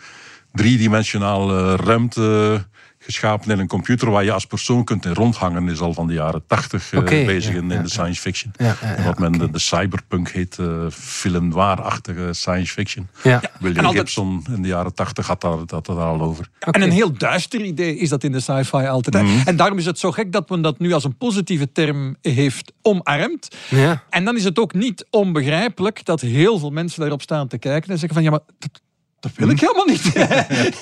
driedimensionale 0.51 1.75
ruimte 1.75 2.65
geschapen 3.03 3.51
in 3.51 3.59
een 3.59 3.67
computer 3.67 4.09
waar 4.09 4.23
je 4.23 4.31
als 4.31 4.45
persoon 4.45 4.83
kunt 4.83 5.05
in 5.05 5.13
rondhangen, 5.13 5.69
is 5.69 5.79
al 5.79 5.93
van 5.93 6.07
de 6.07 6.13
jaren 6.13 6.43
tachtig 6.47 6.91
uh, 6.91 7.03
bezig 7.05 7.55
in, 7.55 7.67
de 7.67 7.81
science 7.83 8.21
fiction. 8.21 8.51
wat 9.05 9.19
men 9.19 9.31
de, 9.31 9.49
de, 9.49 9.59
cyberpunk 9.59 10.29
heet, 10.29 10.57
uh, 10.61 10.85
filmwaarachtige 10.89 12.33
science 12.33 12.73
fiction. 12.73 13.07
William 13.59 13.91
Gibson 13.91 14.45
in 14.55 14.61
de 14.61 14.67
jaren 14.67 14.93
tachtig 14.93 15.27
had 15.27 15.41
daar, 15.41 15.65
dat 15.65 15.85
daar 15.85 15.97
al 15.97 16.21
over. 16.21 16.49
En 16.59 16.81
een 16.81 16.91
heel 16.91 17.13
duister 17.13 17.61
idee 17.61 17.97
is 17.97 18.09
dat 18.09 18.23
in 18.23 18.31
de 18.31 18.39
sci-fi 18.39 18.77
altijd. 18.77 19.23
Mhm. 19.23 19.47
En 19.47 19.55
daarom 19.55 19.77
is 19.77 19.85
het 19.85 19.99
zo 19.99 20.11
gek 20.11 20.31
dat 20.31 20.49
men 20.49 20.61
dat 20.61 20.79
nu 20.79 20.93
als 20.93 21.03
een 21.03 21.17
positieve 21.17 21.71
term 21.71 22.15
heeft 22.21 22.71
omarmd. 22.81 23.55
En 24.09 24.25
dan 24.25 24.35
is 24.37 24.43
het 24.43 24.59
ook 24.59 24.73
niet 24.73 25.05
onbegrijpelijk 25.09 26.05
dat 26.05 26.21
heel 26.21 26.59
veel 26.59 26.69
mensen 26.69 26.99
daarop 26.99 27.21
staan 27.21 27.47
te 27.47 27.57
kijken 27.57 27.91
en 27.91 27.97
zeggen 27.97 28.13
van 28.13 28.23
ja, 28.23 28.29
maar 28.29 28.69
dat 29.21 29.31
wil 29.35 29.49
ik 29.49 29.59
hm. 29.59 29.65
helemaal 29.65 29.85
niet. 29.85 29.99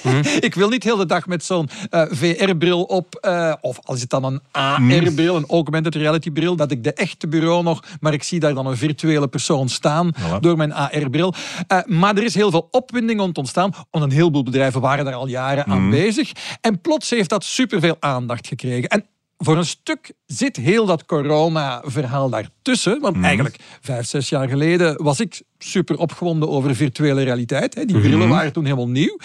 Hm. 0.01 0.21
ik 0.39 0.55
wil 0.55 0.69
niet 0.69 0.83
heel 0.83 0.97
de 0.97 1.05
dag 1.05 1.27
met 1.27 1.43
zo'n 1.43 1.69
uh, 1.89 2.01
eh, 2.01 2.11
VR-bril 2.11 2.83
op, 2.83 3.19
uh, 3.21 3.53
of 3.61 3.79
als 3.83 4.01
het 4.01 4.09
dan 4.09 4.23
een 4.23 4.41
AR-bril, 4.51 5.35
een 5.35 5.45
augmented 5.45 5.95
reality-bril, 5.95 6.55
dat 6.55 6.71
ik 6.71 6.83
de 6.83 6.93
echte 6.93 7.27
bureau 7.27 7.63
nog, 7.63 7.83
maar 7.99 8.13
ik 8.13 8.23
zie 8.23 8.39
daar 8.39 8.53
dan 8.53 8.65
een 8.65 8.77
virtuele 8.77 9.27
persoon 9.27 9.69
staan 9.69 10.11
door 10.39 10.57
mijn 10.57 10.73
AR-bril. 10.73 11.33
Uh, 11.33 11.77
eh, 11.77 11.85
maar 11.85 12.15
er 12.15 12.23
is 12.23 12.35
heel 12.35 12.51
veel 12.51 12.67
opwinding 12.71 13.19
ontstaan, 13.19 13.73
want 13.91 14.03
een 14.03 14.11
heleboel 14.11 14.43
bedrijven 14.43 14.81
waren 14.81 15.05
daar 15.05 15.13
al 15.13 15.27
jaren 15.27 15.65
aan 15.65 15.83
hm. 15.83 15.89
bezig. 15.89 16.31
En 16.61 16.81
plots 16.81 17.09
heeft 17.09 17.29
dat 17.29 17.43
superveel 17.43 17.95
aandacht 17.99 18.47
gekregen. 18.47 18.89
En 18.89 19.05
voor 19.41 19.57
een 19.57 19.65
stuk 19.65 20.13
zit 20.25 20.55
heel 20.55 20.85
dat 20.85 21.05
corona-verhaal 21.05 22.29
daartussen. 22.29 22.99
Want 22.99 23.15
mhm. 23.15 23.25
eigenlijk, 23.25 23.55
vijf, 23.81 24.05
zes 24.05 24.29
jaar 24.29 24.49
geleden 24.49 25.03
was 25.03 25.19
ik 25.19 25.41
super 25.57 25.97
opgewonden 25.97 26.49
over 26.49 26.75
virtuele 26.75 27.23
realiteit. 27.23 27.73
Die 27.87 27.99
brillen 27.99 28.19
mhm. 28.19 28.29
waren 28.29 28.53
toen 28.53 28.63
helemaal 28.63 28.89
nieuw. 28.89 29.17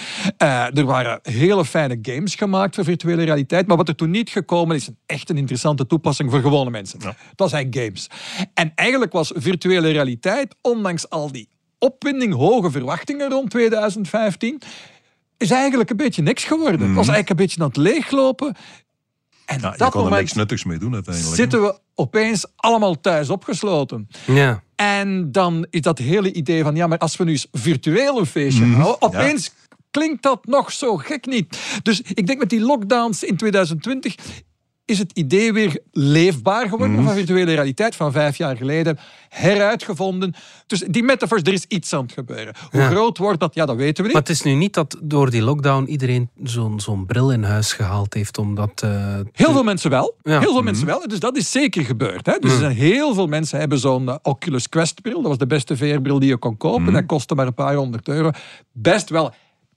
Uh, 0.43 0.77
er 0.77 0.85
waren 0.85 1.19
hele 1.23 1.65
fijne 1.65 1.99
games 2.03 2.35
gemaakt 2.35 2.75
voor 2.75 2.85
virtuele 2.85 3.25
realiteit. 3.25 3.67
Maar 3.67 3.77
wat 3.77 3.89
er 3.89 3.95
toen 3.95 4.11
niet 4.11 4.31
gekomen 4.31 4.77
is, 4.77 4.87
een 4.87 4.99
echt 5.07 5.31
een 5.31 5.39
interessante 5.39 5.87
toepassing 5.87 6.31
voor 6.31 6.41
gewone 6.41 6.71
mensen. 6.71 6.99
Dat 7.35 7.53
eigenlijk 7.53 7.87
games. 7.87 8.07
En 8.55 8.73
eigenlijk 8.75 9.13
was 9.13 9.33
virtuele 9.35 9.91
realiteit, 9.91 10.55
ondanks 10.61 11.11
al 11.11 11.33
die 11.33 11.49
opwinding, 11.79 12.35
hoge 12.35 12.71
verwachtingen 12.71 13.31
rond 13.31 13.51
2015 13.51 14.63
is 15.39 15.51
eigenlijk 15.51 15.91
een 15.91 15.97
beetje 15.97 16.23
niks 16.23 16.45
geworden. 16.45 16.81
Het 16.81 16.95
was 16.95 17.07
mhm. 17.07 17.15
eigenlijk 17.15 17.31
een 17.31 17.37
beetje 17.37 17.61
aan 17.61 17.69
het 17.69 17.77
leeglopen. 17.77 18.55
En 19.47 19.61
ja, 19.61 19.71
dat 19.71 19.91
kon 19.91 20.13
er 20.13 20.19
niks 20.19 20.33
nuttigs 20.33 20.65
mee 20.65 20.79
doen 20.79 20.95
uiteindelijk. 20.95 21.37
Zitten 21.37 21.63
we 21.63 21.79
opeens 21.95 22.47
allemaal 22.57 23.01
thuis 23.01 23.31
opgesloten. 23.31 24.09
Ja. 24.27 24.63
En 24.77 25.33
dan 25.33 25.67
is 25.71 25.81
dat 25.81 25.99
hele 25.99 26.33
idee 26.33 26.63
van, 26.63 26.77
ja, 26.77 26.87
maar 26.87 26.99
als 26.99 27.17
we 27.17 27.25
nu 27.25 27.31
eens 27.31 27.47
virtueel 27.53 28.19
een 28.19 28.27
feestje 28.27 28.65
mm 28.65 28.75
houden, 28.75 29.03
opeens 29.03 29.53
klinkt 29.91 30.23
dat 30.23 30.47
nog 30.47 30.73
zo 30.73 30.97
gek 30.97 31.27
niet. 31.27 31.59
Dus 31.83 32.01
ik 32.01 32.27
denk 32.27 32.39
met 32.39 32.51
die 32.51 32.61
lockdowns 32.61 33.23
in 33.23 33.37
2020 33.37 34.15
is 34.85 34.99
het 34.99 35.13
idee 35.13 35.53
weer 35.53 35.79
leefbaar 35.93 36.69
geworden 36.69 36.97
mhm. 36.97 37.05
van 37.05 37.15
virtuele 37.15 37.51
realiteit 37.55 37.97
van 37.97 38.13
vijf 38.13 38.37
jaar 38.37 38.57
geleden. 38.57 38.99
Heruitgevonden. 39.29 40.35
Dus 40.67 40.85
die 40.89 41.03
metaverse, 41.03 41.45
er 41.45 41.53
is 41.53 41.65
iets 41.69 41.93
aan 41.93 42.03
het 42.03 42.13
gebeuren. 42.13 42.55
Hoe 42.71 42.81
groot 42.81 43.19
wordt 43.19 43.41
dat? 43.41 43.55
Ja, 43.55 43.67
dat 43.67 43.77
weten 43.77 43.97
we 43.97 44.03
niet. 44.03 44.13
Maar 44.13 44.23
het 44.23 44.31
is 44.31 44.43
nu 44.43 44.53
niet 44.53 44.75
dat 44.75 44.97
door 45.03 45.31
die 45.31 45.43
lockdown 45.43 45.85
iedereen 45.85 46.31
zo'n 46.43 46.81
zo'n 46.81 47.07
bril 47.07 47.33
in 47.33 47.43
huis 47.43 47.73
gehaald 47.73 48.15
heeft. 48.15 48.39
Omdat, 48.39 48.83
uh, 48.85 49.21
heel 49.33 49.53
veel 49.53 49.63
mensen 49.63 49.91
wel. 49.91 50.17
Heel 50.23 50.41
veel 50.41 50.53
mhm. 50.53 50.65
mensen 50.65 50.87
wel. 50.87 51.09
Dus 51.09 51.21
dat 51.21 51.37
is 51.37 51.51
zeker 51.51 51.85
gebeurd. 51.85 52.27
Hè? 52.27 52.39
Dus 52.39 52.51
er 52.51 52.57
mhm. 52.57 52.65
zijn 52.65 52.77
heel 52.77 53.15
veel 53.15 53.27
mensen 53.27 53.59
hebben 53.59 53.79
zo'n 53.79 54.05
uh, 54.05 54.15
Oculus 54.23 54.69
Quest 54.69 55.03
bril. 55.03 55.21
Dat 55.21 55.29
was 55.29 55.39
de 55.39 55.47
beste 55.47 55.77
VR-bril 55.77 56.19
die 56.19 56.29
je 56.29 56.37
kon 56.37 56.57
kopen. 56.57 56.93
Dat 56.93 57.07
kostte 57.07 57.35
maar 57.35 57.47
een 57.47 57.55
paar 57.55 57.75
honderd 57.75 58.09
euro. 58.09 58.31
Best 58.73 59.11
wel 59.11 59.33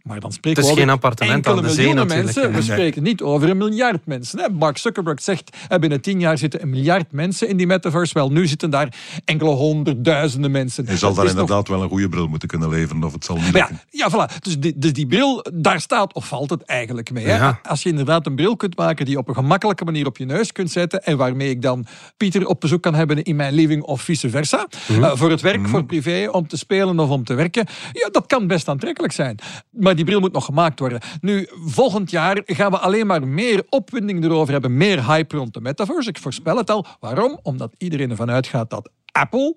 maar 0.07 0.19
dan 0.19 0.31
spreken 0.31 0.61
het 0.61 0.69
is 0.69 0.75
we 0.75 0.79
geen 0.79 0.89
appartement 0.89 1.47
aan 1.47 1.61
de 1.61 1.69
zee 1.69 1.93
mensen. 1.93 2.53
We 2.53 2.61
spreken 2.61 3.03
niet 3.03 3.21
over 3.21 3.49
een 3.49 3.57
miljard 3.57 4.05
mensen. 4.05 4.55
Mark 4.55 4.77
Zuckerberg 4.77 5.21
zegt, 5.21 5.57
binnen 5.79 6.01
tien 6.01 6.19
jaar 6.19 6.37
zitten 6.37 6.61
een 6.61 6.69
miljard 6.69 7.11
mensen 7.11 7.47
in 7.47 7.57
die 7.57 7.67
metaverse. 7.67 8.13
Wel, 8.13 8.31
nu 8.31 8.47
zitten 8.47 8.69
daar 8.69 8.93
enkele 9.25 9.49
honderdduizenden 9.49 10.51
mensen. 10.51 10.85
Je 10.87 10.97
zal 10.97 11.13
daar 11.13 11.25
inderdaad 11.25 11.67
wel 11.67 11.81
een 11.81 11.89
goede 11.89 12.09
bril 12.09 12.27
moeten 12.27 12.47
kunnen 12.47 12.69
leveren, 12.69 13.03
of 13.03 13.13
het 13.13 13.25
zal 13.25 13.35
niet 13.35 13.55
ja, 13.57 13.69
ja, 13.89 14.09
voilà. 14.11 14.39
Dus 14.39 14.59
die, 14.59 14.73
dus 14.77 14.93
die 14.93 15.07
bril, 15.07 15.45
daar 15.53 15.81
staat 15.81 16.13
of 16.13 16.27
valt 16.27 16.49
het 16.49 16.63
eigenlijk 16.63 17.11
mee. 17.11 17.25
Hè? 17.25 17.51
Als 17.63 17.83
je 17.83 17.89
inderdaad 17.89 18.25
een 18.25 18.35
bril 18.35 18.55
kunt 18.55 18.77
maken 18.77 19.05
die 19.05 19.17
op 19.17 19.27
een 19.27 19.35
gemakkelijke 19.35 19.85
manier 19.85 20.05
op 20.05 20.17
je 20.17 20.25
neus 20.25 20.51
kunt 20.51 20.71
zetten 20.71 21.03
en 21.03 21.17
waarmee 21.17 21.49
ik 21.49 21.61
dan 21.61 21.85
Pieter 22.17 22.47
op 22.47 22.59
bezoek 22.59 22.81
kan 22.81 22.95
hebben 22.95 23.23
in 23.23 23.35
mijn 23.35 23.53
living 23.53 23.83
of 23.83 24.01
vice 24.01 24.29
versa. 24.29 24.67
Mhm. 24.87 25.03
Eh, 25.03 25.11
voor 25.15 25.29
het 25.29 25.41
werk, 25.41 25.59
mhm. 25.59 25.69
voor 25.69 25.85
privé, 25.85 26.29
om 26.31 26.47
te 26.47 26.57
spelen 26.57 26.99
of 26.99 27.09
om 27.09 27.23
te 27.23 27.33
werken. 27.33 27.65
Ja, 27.91 28.09
dat 28.09 28.25
kan 28.25 28.47
best 28.47 28.67
aantrekkelijk 28.67 29.13
zijn. 29.13 29.37
Maar 29.69 29.95
die 29.97 30.05
bril 30.05 30.19
moet 30.19 30.33
nog 30.33 30.45
gemaakt 30.45 30.79
worden. 30.79 30.99
Nu, 31.21 31.47
volgend 31.65 32.11
jaar 32.11 32.41
gaan 32.45 32.71
we 32.71 32.77
alleen 32.77 33.07
maar 33.07 33.27
meer 33.27 33.65
opwinding 33.69 34.23
erover 34.23 34.53
hebben, 34.53 34.77
meer 34.77 35.05
hype 35.05 35.37
rond 35.37 35.53
de 35.53 35.61
metaverse. 35.61 36.09
Ik 36.09 36.17
voorspel 36.17 36.57
het 36.57 36.69
al. 36.69 36.85
Waarom? 36.99 37.39
Omdat 37.41 37.73
iedereen 37.77 38.09
ervan 38.09 38.31
uitgaat 38.31 38.69
dat 38.69 38.89
Apple 39.11 39.55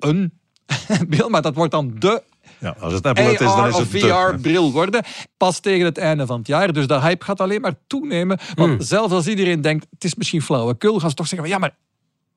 een 0.00 0.32
bril, 1.08 1.28
maar 1.28 1.42
dat 1.42 1.54
wordt 1.54 1.72
dan 1.72 1.94
de 1.98 2.22
ja, 2.58 2.76
als 2.80 2.92
het 2.92 3.06
Apple 3.06 3.24
AR 3.24 3.32
is, 3.32 3.38
dan 3.38 3.66
is 3.68 3.76
het 3.76 3.88
VR-bril 3.88 4.72
worden. 4.72 5.04
Pas 5.36 5.60
tegen 5.60 5.84
het 5.84 5.98
einde 5.98 6.26
van 6.26 6.38
het 6.38 6.46
jaar. 6.46 6.72
Dus 6.72 6.86
de 6.86 7.00
hype 7.00 7.24
gaat 7.24 7.40
alleen 7.40 7.60
maar 7.60 7.74
toenemen. 7.86 8.38
Want 8.54 8.70
hmm. 8.70 8.80
zelfs 8.80 9.12
als 9.12 9.26
iedereen 9.26 9.60
denkt, 9.60 9.86
het 9.90 10.04
is 10.04 10.14
misschien 10.14 10.42
flauwekul, 10.42 10.98
gaan 10.98 11.10
ze 11.10 11.16
toch 11.16 11.26
zeggen, 11.26 11.48
ja, 11.48 11.58
maar 11.58 11.76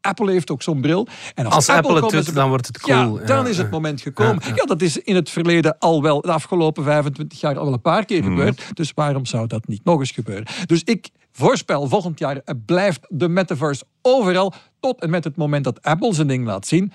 Apple 0.02 0.32
heeft 0.32 0.52
ook 0.52 0.62
zo'n 0.62 0.82
bril. 0.82 1.08
En 1.36 1.46
als, 1.46 1.56
als 1.56 1.70
Apple, 1.70 2.02
het 2.02 2.10
doet, 2.10 2.36
dan 2.36 2.50
wordt 2.50 2.68
het 2.68 2.80
cool. 2.80 3.20
Ja, 3.20 3.26
dan 3.26 3.48
is 3.48 3.58
het 3.58 3.72
moment 3.72 4.02
gekomen. 4.02 4.44
Ja, 4.56 4.66
dat 4.66 4.82
is 4.82 4.98
in 4.98 5.16
het 5.16 5.30
verleden 5.30 5.78
al 5.78 6.02
wel, 6.02 6.22
de 6.22 6.32
afgelopen 6.32 6.84
25 6.84 7.40
jaar 7.40 7.58
al 7.58 7.64
wel 7.64 7.74
een 7.74 7.82
paar 7.82 8.06
keer 8.06 8.22
mhm. 8.24 8.30
gebeurd. 8.30 8.64
Dus 8.74 8.92
waarom 8.96 9.26
zou 9.26 9.48
dat 9.48 9.68
niet 9.68 9.84
nog 9.84 10.00
eens 10.00 10.12
gebeuren? 10.12 10.46
Dus 10.66 10.84
ik 10.84 11.10
voorspel, 11.32 11.88
volgend 11.88 12.20
jaar 12.20 12.42
blijft 12.66 13.06
de 13.08 13.30
metaverse 13.30 13.84
overal 14.02 14.54
tot 14.80 15.02
en 15.02 15.10
met 15.10 15.24
het 15.24 15.36
moment 15.36 15.64
dat 15.64 15.82
Apple 15.82 16.14
zijn 16.14 16.28
ding 16.28 16.46
laat 16.46 16.68
zien. 16.68 16.94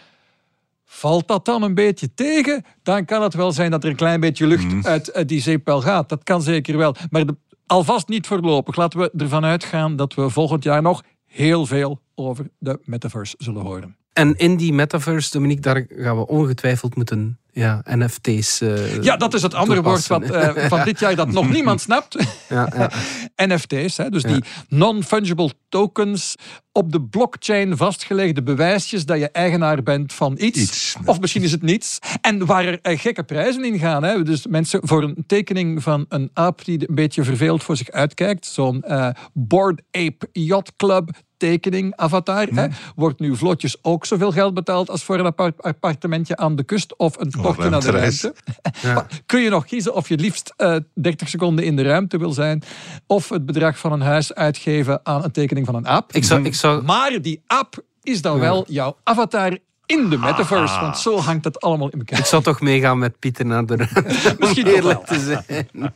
Valt 0.85 1.29
dat 1.29 1.45
dan 1.45 1.63
een 1.63 1.75
beetje 1.75 2.15
tegen, 2.15 2.65
dan 2.83 3.05
kan 3.05 3.23
het 3.23 3.35
wel 3.35 3.53
zijn 3.53 3.71
dat 3.71 3.85
er 3.85 3.91
een 3.91 3.97
klein 3.97 4.21
beetje 4.21 4.47
lucht 4.47 4.65
mhm. 4.65 4.87
uit, 4.87 5.29
die 5.29 5.41
zeepel 5.41 5.81
gaat. 5.81 6.09
Dat 6.09 6.23
kan 6.23 6.43
zeker 6.43 6.77
wel. 6.77 6.95
Maar 7.11 7.25
alvast 7.67 8.09
niet 8.09 8.27
voorlopig. 8.27 8.77
Laten 8.77 9.01
we 9.01 9.11
ervan 9.17 9.45
uitgaan 9.45 9.97
dat 9.97 10.15
we 10.15 10.31
volgend 10.31 10.65
jaar 10.65 10.83
nog 10.83 11.03
heel 11.35 11.67
veel 11.67 12.01
over 12.15 12.51
de 12.59 12.81
metaverse 12.85 13.35
zullen 13.39 13.63
horen. 13.63 13.97
En 14.15 14.37
in 14.37 14.57
die 14.57 14.73
metaverse, 14.73 15.31
Dominique, 15.31 15.63
daar 15.63 15.87
gaan 15.89 16.17
we 16.17 16.27
ongetwijfeld 16.27 16.95
moeten 16.95 17.39
ja, 17.55 17.83
NFT's. 17.85 18.61
Uh, 18.61 19.03
ja, 19.03 19.17
dat 19.17 19.35
is 19.35 19.43
het 19.43 19.55
andere 19.55 19.83
woord 19.83 20.07
wat, 20.07 20.31
uh, 20.31 20.49
van 20.69 20.85
dit 20.85 20.99
jaar 20.99 21.17
dat 21.17 21.33
nog 21.33 21.51
niemand 21.57 21.81
snapt. 21.81 22.17
Ja, 22.49 22.69
ja. 22.77 22.91
NFT's, 23.47 23.97
hè, 23.97 24.11
dus 24.11 24.23
die 24.23 24.45
non-fungible 24.69 25.51
tokens 25.69 26.35
op 26.73 26.93
de 26.93 27.03
blockchain 27.03 27.77
vastgelegde 27.77 28.43
bewijsjes 28.43 29.07
dat 29.07 29.19
je 29.19 29.31
eigenaar 29.31 29.83
bent 29.83 30.13
van 30.13 30.37
iets. 30.41 30.97
Of 31.05 31.21
misschien 31.21 31.43
is 31.43 31.53
het 31.53 31.63
niets. 31.63 31.99
En 32.21 32.47
waar 32.47 32.65
er 32.65 32.79
uh, 32.83 32.99
gekke 32.99 33.23
prijzen 33.23 33.65
in 33.65 33.79
gaan. 33.79 34.03
Hè. 34.03 34.23
Dus 34.23 34.47
mensen 34.47 34.81
voor 34.83 35.03
een 35.03 35.25
tekening 35.27 35.83
van 35.83 36.07
een 36.09 36.31
aap 36.33 36.65
die 36.65 36.89
een 36.89 36.95
beetje 36.95 37.25
verveeld 37.25 37.63
voor 37.63 37.77
zich 37.77 37.91
uitkijkt. 37.91 38.47
Zo'n 38.47 38.85
Board 39.33 39.83
Ape 39.91 40.29
Yacht 40.33 40.73
Club 40.77 41.11
tekening, 41.45 41.97
avatar. 41.97 42.47
Hè, 42.47 42.67
wordt 42.97 43.21
nu 43.21 43.37
vlotjes 43.37 43.77
ook 43.83 44.07
zoveel 44.07 44.33
geld 44.33 44.55
betaald 44.55 44.91
als 44.91 45.05
voor 45.05 45.19
een 45.19 45.35
appartementje 45.57 46.37
aan 46.37 46.57
de 46.57 46.65
kust 46.65 46.97
of 46.97 47.19
een 47.19 47.31
tochtje 47.31 47.69
naar 47.69 47.81
de 47.81 47.91
ruimte. 47.91 48.35
Ja. 48.83 49.07
Kun 49.27 49.41
je 49.41 49.51
nog 49.51 49.65
kiezen 49.65 49.95
of 49.95 50.09
je 50.09 50.17
liefst 50.17 50.55
uh, 50.57 50.75
eh, 50.75 50.83
30 50.95 51.29
seconden 51.29 51.65
in 51.65 51.77
de 51.77 51.83
ruimte 51.83 52.19
wil 52.19 52.33
zijn 52.33 52.63
of 53.07 53.29
het 53.29 53.47
bedrag 53.47 53.79
van 53.79 53.93
een 53.93 54.01
huis 54.01 54.35
uitgeven 54.35 55.01
aan 55.03 55.25
een 55.25 55.31
tekening 55.31 55.67
van 55.67 55.75
een 55.75 55.89
aap. 55.89 56.13
Ik 56.13 56.25
zou, 56.25 56.45
ik 56.45 56.55
zou... 56.55 56.83
Maar 56.83 57.23
die 57.23 57.43
app 57.47 57.85
is 58.03 58.23
dan 58.23 58.39
wel 58.39 58.65
jouw 58.69 58.97
avatar 59.03 59.59
in 59.87 60.09
de 60.09 60.19
metaverse. 60.19 60.81
Want 60.81 60.99
zo 60.99 61.19
hangt 61.19 61.45
het 61.45 61.61
allemaal 61.61 61.89
in 61.91 61.99
elkaar. 61.99 62.19
Ik 62.19 62.25
zal 62.25 62.41
toch 62.41 62.61
meegaan 62.61 62.99
met 62.99 63.19
Pieter 63.19 63.47
naar 63.47 63.67
de. 63.67 63.77
Misschien 64.39 64.67
eerlijk 64.67 65.07
te 65.07 65.21
zijn. 65.21 65.69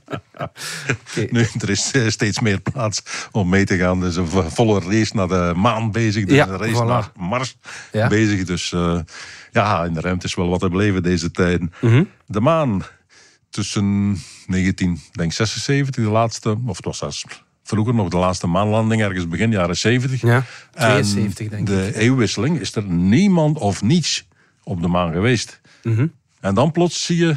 Nu, 1.31 1.47
er 1.59 1.71
is 1.71 1.91
eh, 1.91 2.09
steeds 2.09 2.41
meer 2.41 2.61
plaats 2.61 3.03
om 3.31 3.49
mee 3.49 3.65
te 3.65 3.77
gaan. 3.77 4.03
Er 4.03 4.09
is 4.09 4.17
een 4.17 4.51
volle 4.51 4.81
race 4.81 5.17
naar 5.17 5.29
de 5.29 5.53
maan 5.57 5.91
bezig. 5.91 6.25
Er 6.25 6.31
is 6.31 6.39
een 6.39 6.59
race 6.59 6.85
naar 6.85 7.11
Mars 7.17 7.57
bezig. 7.91 8.45
Dus 8.45 8.73
uh, 8.73 8.99
ja, 9.53 9.85
in 9.85 9.93
de 9.93 10.01
ruimte 10.01 10.27
is 10.27 10.35
wel 10.35 10.49
wat 10.49 10.61
te 10.61 10.69
beleven 10.69 11.03
deze 11.03 11.31
tijden. 11.31 11.73
Mhm. 11.81 12.05
De 12.27 12.41
maan 12.41 12.83
tussen 13.51 14.17
1976, 14.47 16.05
de 16.05 16.11
laatste, 16.11 16.59
of 16.67 16.77
het 16.77 16.85
was 16.85 16.99
zelfs 16.99 17.25
vroeger 17.69 17.95
nog 17.95 18.09
de 18.09 18.17
laatste 18.17 18.47
maanlanding, 18.47 19.03
ergens 19.03 19.29
begin 19.29 19.51
jaren 19.51 19.77
70. 19.77 20.21
Ja, 20.21 20.45
72 20.75 21.49
denk 21.49 21.69
ik. 21.69 21.75
De 21.75 21.99
eeuwwisseling 21.99 22.61
is 22.61 22.75
er 22.75 22.85
niemand 22.85 23.59
of 23.59 23.83
niets 23.83 24.29
op 24.65 24.83
de 24.83 24.89
maan 24.89 25.13
geweest. 25.13 25.61
Mhm. 25.83 26.07
En 26.41 26.55
dan 26.55 26.73
plots 26.73 27.05
zie 27.05 27.17
je 27.17 27.37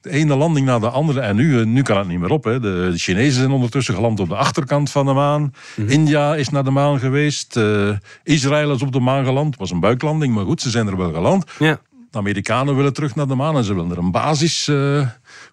de 0.00 0.10
ene 0.10 0.36
landing 0.36 0.66
na 0.66 0.78
de 0.78 0.88
andere. 0.88 1.20
En 1.20 1.36
nu, 1.36 1.60
eh, 1.60 1.66
nu 1.66 1.82
kan 1.82 1.98
het 1.98 2.08
niet 2.08 2.18
meer 2.18 2.30
op. 2.30 2.44
Hè. 2.44 2.60
De, 2.60 2.92
Chinezen 2.96 3.32
zijn 3.40 3.50
ondertussen 3.50 3.94
geland 3.94 4.20
op 4.20 4.28
de 4.28 4.36
achterkant 4.36 4.90
van 4.90 5.06
de 5.06 5.12
maan. 5.12 5.54
Mhm. 5.76 5.88
India 5.88 6.34
is 6.34 6.48
naar 6.48 6.64
de 6.64 6.70
maan 6.70 6.98
geweest. 6.98 7.56
Uh, 7.56 7.90
Israël 8.22 8.72
is 8.72 8.82
op 8.82 8.92
de 8.92 9.00
maan 9.00 9.24
geland. 9.24 9.50
Het 9.50 9.58
was 9.58 9.70
een 9.70 9.80
buiklanding, 9.80 10.34
maar 10.34 10.44
goed, 10.44 10.60
ze 10.60 10.70
zijn 10.70 10.86
er 10.86 10.96
wel 10.96 11.12
geland. 11.12 11.50
Ja. 11.58 11.80
De 12.10 12.18
Amerikanen 12.18 12.76
willen 12.76 12.92
terug 12.92 13.14
naar 13.14 13.28
de 13.28 13.34
maan 13.34 13.56
en 13.56 13.64
ze 13.64 13.74
willen 13.74 13.90
er 13.90 13.98
een 13.98 14.10
basis 14.10 14.68
uh, 14.68 15.06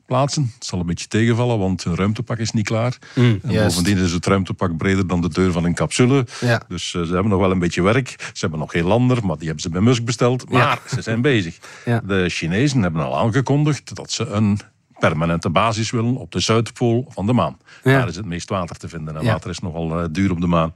plaatsen. 0.05 0.51
Het 0.55 0.65
zal 0.65 0.79
een 0.79 0.85
beetje 0.85 1.07
tegenvallen, 1.07 1.59
want 1.59 1.83
hun 1.83 1.95
ruimtepak 1.95 2.37
is 2.37 2.51
niet 2.51 2.65
klaar. 2.65 2.97
Mm, 3.15 3.39
en 3.43 3.63
bovendien 3.63 3.97
is 3.97 4.11
het 4.11 4.25
ruimtepak 4.25 4.77
breder 4.77 5.07
dan 5.07 5.21
de 5.21 5.29
deur 5.29 5.51
van 5.51 5.63
een 5.63 5.75
capsule. 5.75 6.25
Ja. 6.41 6.61
Dus 6.67 6.93
uh, 6.93 7.03
ze 7.03 7.13
hebben 7.13 7.31
nog 7.31 7.39
wel 7.39 7.51
een 7.51 7.59
beetje 7.59 7.81
werk. 7.81 8.15
Ze 8.17 8.39
hebben 8.39 8.59
nog 8.59 8.71
geen 8.71 8.83
lander, 8.83 9.25
maar 9.25 9.35
die 9.37 9.45
hebben 9.45 9.63
ze 9.63 9.69
bij 9.69 9.81
Musk 9.81 10.03
besteld. 10.03 10.49
Maar 10.49 10.79
ze 10.87 11.01
zijn 11.01 11.21
bezig. 11.21 11.57
Ja. 11.85 12.01
De 12.05 12.29
Chinezen 12.29 12.81
hebben 12.81 13.01
al 13.01 13.17
aangekondigd 13.17 13.95
dat 13.95 14.11
ze 14.11 14.25
een 14.25 14.59
permanente 14.99 15.49
basis 15.49 15.91
willen 15.91 16.15
op 16.15 16.31
de 16.31 16.39
Zuidpool 16.39 17.05
van 17.09 17.25
de 17.25 17.33
maan. 17.33 17.57
Daar 17.83 18.07
is 18.07 18.15
het 18.15 18.25
meest 18.25 18.49
water 18.49 18.77
te 18.77 18.89
vinden. 18.89 19.17
En 19.17 19.25
water 19.25 19.49
is 19.49 19.59
nogal 19.59 19.99
uh, 19.99 20.05
duur 20.11 20.31
op 20.31 20.41
de 20.41 20.47
maan. 20.47 20.73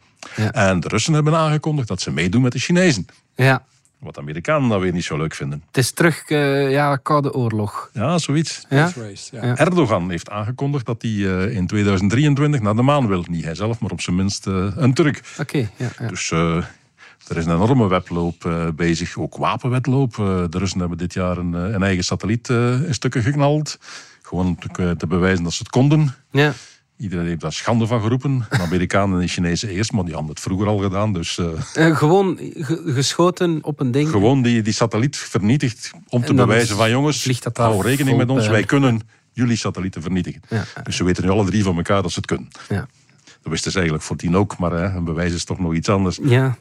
En 0.51 0.79
de 0.79 0.87
Russen 0.87 1.13
hebben 1.13 1.35
aangekondigd 1.35 1.87
dat 1.87 2.01
ze 2.01 2.11
meedoen 2.11 2.41
met 2.41 2.51
de 2.51 2.59
Chinezen. 2.59 3.05
Ja. 3.35 3.65
Wat 3.99 4.13
de 4.13 4.19
Amerikanen 4.19 4.69
dan 4.69 4.79
weer 4.79 4.91
niet 4.91 5.03
zo 5.03 5.17
leuk 5.17 5.33
vinden. 5.33 5.63
Het 5.67 5.77
is 5.77 5.91
terug, 5.91 6.29
uh, 6.29 6.71
ja, 6.71 6.95
Koude 6.95 7.33
Oorlog. 7.33 7.89
Ja, 7.93 8.17
zoiets. 8.17 8.65
Ja? 8.69 8.91
ja. 9.31 9.55
Erdogan 9.55 10.09
heeft 10.09 10.29
aangekondigd 10.29 10.85
dat 10.85 11.01
hij 11.01 11.11
uh, 11.11 11.55
in 11.55 11.67
2023 11.67 12.61
naar 12.61 12.75
de 12.75 12.81
maan 12.81 13.07
wil. 13.07 13.23
Niet 13.29 13.43
hij 13.43 13.55
zelf, 13.55 13.79
maar 13.79 13.91
op 13.91 14.01
zijn 14.01 14.15
minst 14.15 14.47
uh, 14.47 14.71
een 14.75 14.93
Turk. 14.93 15.21
Oké, 15.39 15.57
ja, 15.57 15.89
ja, 15.99 16.07
Dus 16.07 16.31
er 16.31 17.37
is 17.37 17.45
een 17.45 17.53
enorme 17.55 17.87
wedloop 17.87 18.71
bezig, 18.75 19.17
ook 19.17 19.37
wapenwedloop. 19.37 20.15
de 20.15 20.57
Russen 20.57 20.79
hebben 20.79 20.97
dit 20.97 21.13
jaar 21.13 21.37
een, 21.37 21.53
een 21.53 21.83
eigen 21.83 22.03
satelliet 22.03 22.49
in 22.49 22.93
stukken 22.93 23.21
geknald. 23.23 23.79
Gewoon 24.21 24.45
om 24.45 24.59
te, 24.59 24.95
te 24.97 25.07
bewijzen 25.07 25.43
dat 25.43 25.53
ze 25.53 25.59
het 25.59 25.71
konden. 25.71 26.15
Ja. 26.31 26.53
Iedereen 26.99 27.25
heeft 27.25 27.41
daar 27.41 27.53
schande 27.53 27.87
van 27.87 28.01
geroepen. 28.01 28.45
De 28.49 28.57
Amerikanen 28.57 29.21
en 29.21 29.27
Chinezen 29.27 29.69
eerst, 29.69 29.91
maar 29.91 30.03
die 30.03 30.13
hadden 30.13 30.31
het 30.31 30.39
vroeger 30.39 30.67
al 30.67 30.77
gedaan. 30.77 31.13
Dus, 31.13 31.37
uh, 31.37 31.95
gewoon 31.97 32.39
geschoten 32.85 33.59
op 33.63 33.79
een 33.79 33.91
ding? 33.91 34.09
Gewoon 34.09 34.41
die, 34.41 34.61
die 34.61 34.73
satelliet 34.73 35.17
vernietigd 35.17 35.91
om 36.07 36.23
te 36.25 36.33
bewijzen 36.33 36.75
van 36.75 36.89
jongens, 36.89 37.41
hou 37.53 37.81
rekening 37.81 38.17
met 38.17 38.29
ons, 38.29 38.47
wij 38.47 38.63
kunnen 38.63 39.01
jullie 39.31 39.57
satellieten 39.57 40.01
vernietigen. 40.01 40.41
Dus 40.83 40.95
ze 40.95 41.03
weten 41.03 41.23
nu 41.23 41.29
alle 41.29 41.45
drie 41.45 41.63
van 41.63 41.75
elkaar 41.75 42.01
dat 42.01 42.11
ze 42.11 42.17
het 42.17 42.27
kunnen. 42.27 42.47
Ja. 42.69 42.87
Dat 43.23 43.51
wisten 43.51 43.71
ze 43.71 43.77
eigenlijk 43.77 44.07
voor 44.07 44.15
tien 44.15 44.35
ook, 44.35 44.57
maar 44.57 44.71
hè, 44.71 44.95
een 44.95 45.03
bewijs 45.03 45.33
is 45.33 45.43
toch 45.43 45.59
nog 45.59 45.73
iets 45.73 45.89
anders. 45.89 46.19
Ja. 46.23 46.57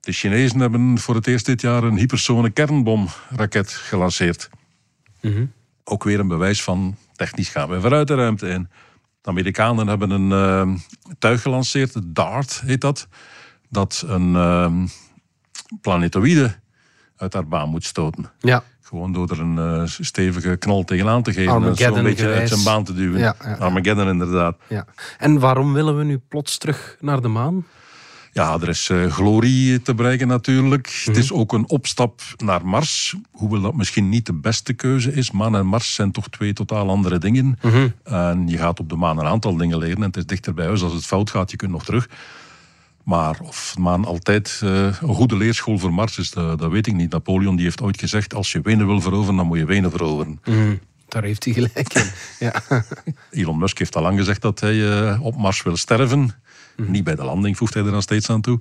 De 0.00 0.12
Chinezen 0.12 0.60
hebben 0.60 0.98
voor 0.98 1.14
het 1.14 1.26
eerst 1.26 1.46
dit 1.46 1.60
jaar 1.60 1.82
een 1.82 1.96
hypersone 1.96 2.50
kernbomraket 2.50 3.70
gelanceerd. 3.70 4.50
Mm 5.20 5.52
Ook 5.84 6.04
weer 6.04 6.20
een 6.20 6.28
bewijs 6.28 6.62
van 6.62 6.96
technisch 7.16 7.48
gaan 7.48 7.68
we 7.68 7.80
vooruit 7.80 8.08
de 8.08 8.14
ruimte 8.14 8.48
in. 8.48 8.68
De 9.24 9.30
Amerikanen 9.30 9.86
hebben 9.86 10.10
een 10.10 10.30
uh, 10.30 10.78
tuig 11.18 11.42
gelanceerd, 11.42 11.94
DART 12.04 12.62
heet 12.64 12.80
dat, 12.80 13.08
dat 13.68 14.04
een 14.06 14.34
uh, 14.34 14.72
planetoïde 15.80 16.54
uit 17.16 17.32
haar 17.32 17.48
baan 17.48 17.68
moet 17.68 17.84
stoten. 17.84 18.30
Ja. 18.38 18.62
Gewoon 18.80 19.12
door 19.12 19.30
er 19.30 19.40
een 19.40 19.56
uh, 19.56 19.82
stevige 19.86 20.56
knal 20.56 20.84
tegenaan 20.84 21.22
te 21.22 21.32
geven 21.32 21.64
en 21.64 21.76
zo 21.76 21.94
een 21.94 22.02
beetje 22.02 22.32
uit 22.32 22.48
zijn 22.48 22.64
baan 22.64 22.84
te 22.84 22.94
duwen. 22.94 23.18
Ja, 23.20 23.34
ja, 23.44 23.54
Armageddon 23.54 24.08
inderdaad. 24.08 24.56
Ja. 24.68 24.86
En 25.18 25.38
waarom 25.38 25.72
willen 25.72 25.98
we 25.98 26.04
nu 26.04 26.18
plots 26.18 26.58
terug 26.58 26.96
naar 27.00 27.20
de 27.20 27.28
maan? 27.28 27.66
Ja, 28.34 28.58
er 28.60 28.68
is 28.68 28.88
uh, 28.88 29.12
glorie 29.12 29.82
te 29.82 29.94
bereiken 29.94 30.28
natuurlijk. 30.28 30.86
Het 31.04 31.14
mhm. 31.14 31.18
is 31.18 31.32
ook 31.32 31.52
een 31.52 31.68
opstap 31.68 32.20
naar 32.36 32.66
Mars. 32.66 33.14
Hoewel 33.30 33.60
dat 33.60 33.74
misschien 33.74 34.08
niet 34.08 34.26
de 34.26 34.32
beste 34.32 34.72
keuze 34.72 35.12
is. 35.12 35.30
Maan 35.30 35.56
en 35.56 35.66
Mars 35.66 35.94
zijn 35.94 36.12
toch 36.12 36.28
twee 36.28 36.52
totaal 36.52 36.88
andere 36.88 37.18
dingen. 37.18 37.58
Mhm. 37.62 37.88
En 38.04 38.48
je 38.48 38.58
gaat 38.58 38.80
op 38.80 38.88
de 38.88 38.96
maan 38.96 39.18
een 39.18 39.26
aantal 39.26 39.56
dingen 39.56 39.78
leren. 39.78 39.96
En 39.96 40.02
het 40.02 40.16
is 40.16 40.26
dichter 40.26 40.54
bij 40.54 40.66
huis. 40.66 40.82
Als 40.82 40.92
het 40.92 41.06
fout 41.06 41.30
gaat, 41.30 41.50
je 41.50 41.56
kunt 41.56 41.70
nog 41.70 41.84
terug. 41.84 42.08
Maar 43.04 43.38
of 43.42 43.74
maan 43.78 44.04
altijd 44.04 44.60
uh, 44.64 44.70
een 44.84 45.14
goede 45.14 45.36
leerschool 45.36 45.78
voor 45.78 45.92
Mars 45.92 46.18
is, 46.18 46.30
dat, 46.30 46.58
dat, 46.58 46.70
weet 46.70 46.86
ik 46.86 46.94
niet. 46.94 47.10
Napoleon 47.10 47.56
die 47.56 47.64
heeft 47.64 47.82
ooit 47.82 48.00
gezegd, 48.00 48.34
als 48.34 48.52
je 48.52 48.60
Wenen 48.60 48.86
wil 48.86 49.00
veroveren, 49.00 49.36
dan 49.36 49.46
moet 49.46 49.58
je 49.58 49.64
Wenen 49.64 49.90
veroveren. 49.90 50.40
Mhm. 50.44 50.74
Daar 51.08 51.22
heeft 51.22 51.44
hij 51.44 51.52
gelijk 51.54 51.94
in. 51.94 52.10
Ja. 52.46 52.62
Elon 53.30 53.58
Musk 53.58 53.78
heeft 53.78 53.96
al 53.96 54.02
lang 54.02 54.18
gezegd 54.18 54.42
dat 54.42 54.60
hij 54.60 54.74
uh, 54.74 55.18
op 55.22 55.36
Mars 55.36 55.62
wil 55.62 55.76
sterven. 55.76 56.34
Mhm. 56.76 56.90
Niet 56.90 57.04
bij 57.04 57.14
de 57.14 57.24
landing 57.24 57.56
voegt 57.56 57.74
hij 57.74 57.84
er 57.84 57.90
dan 57.90 58.02
steeds 58.02 58.30
aan 58.30 58.40
toe. 58.40 58.60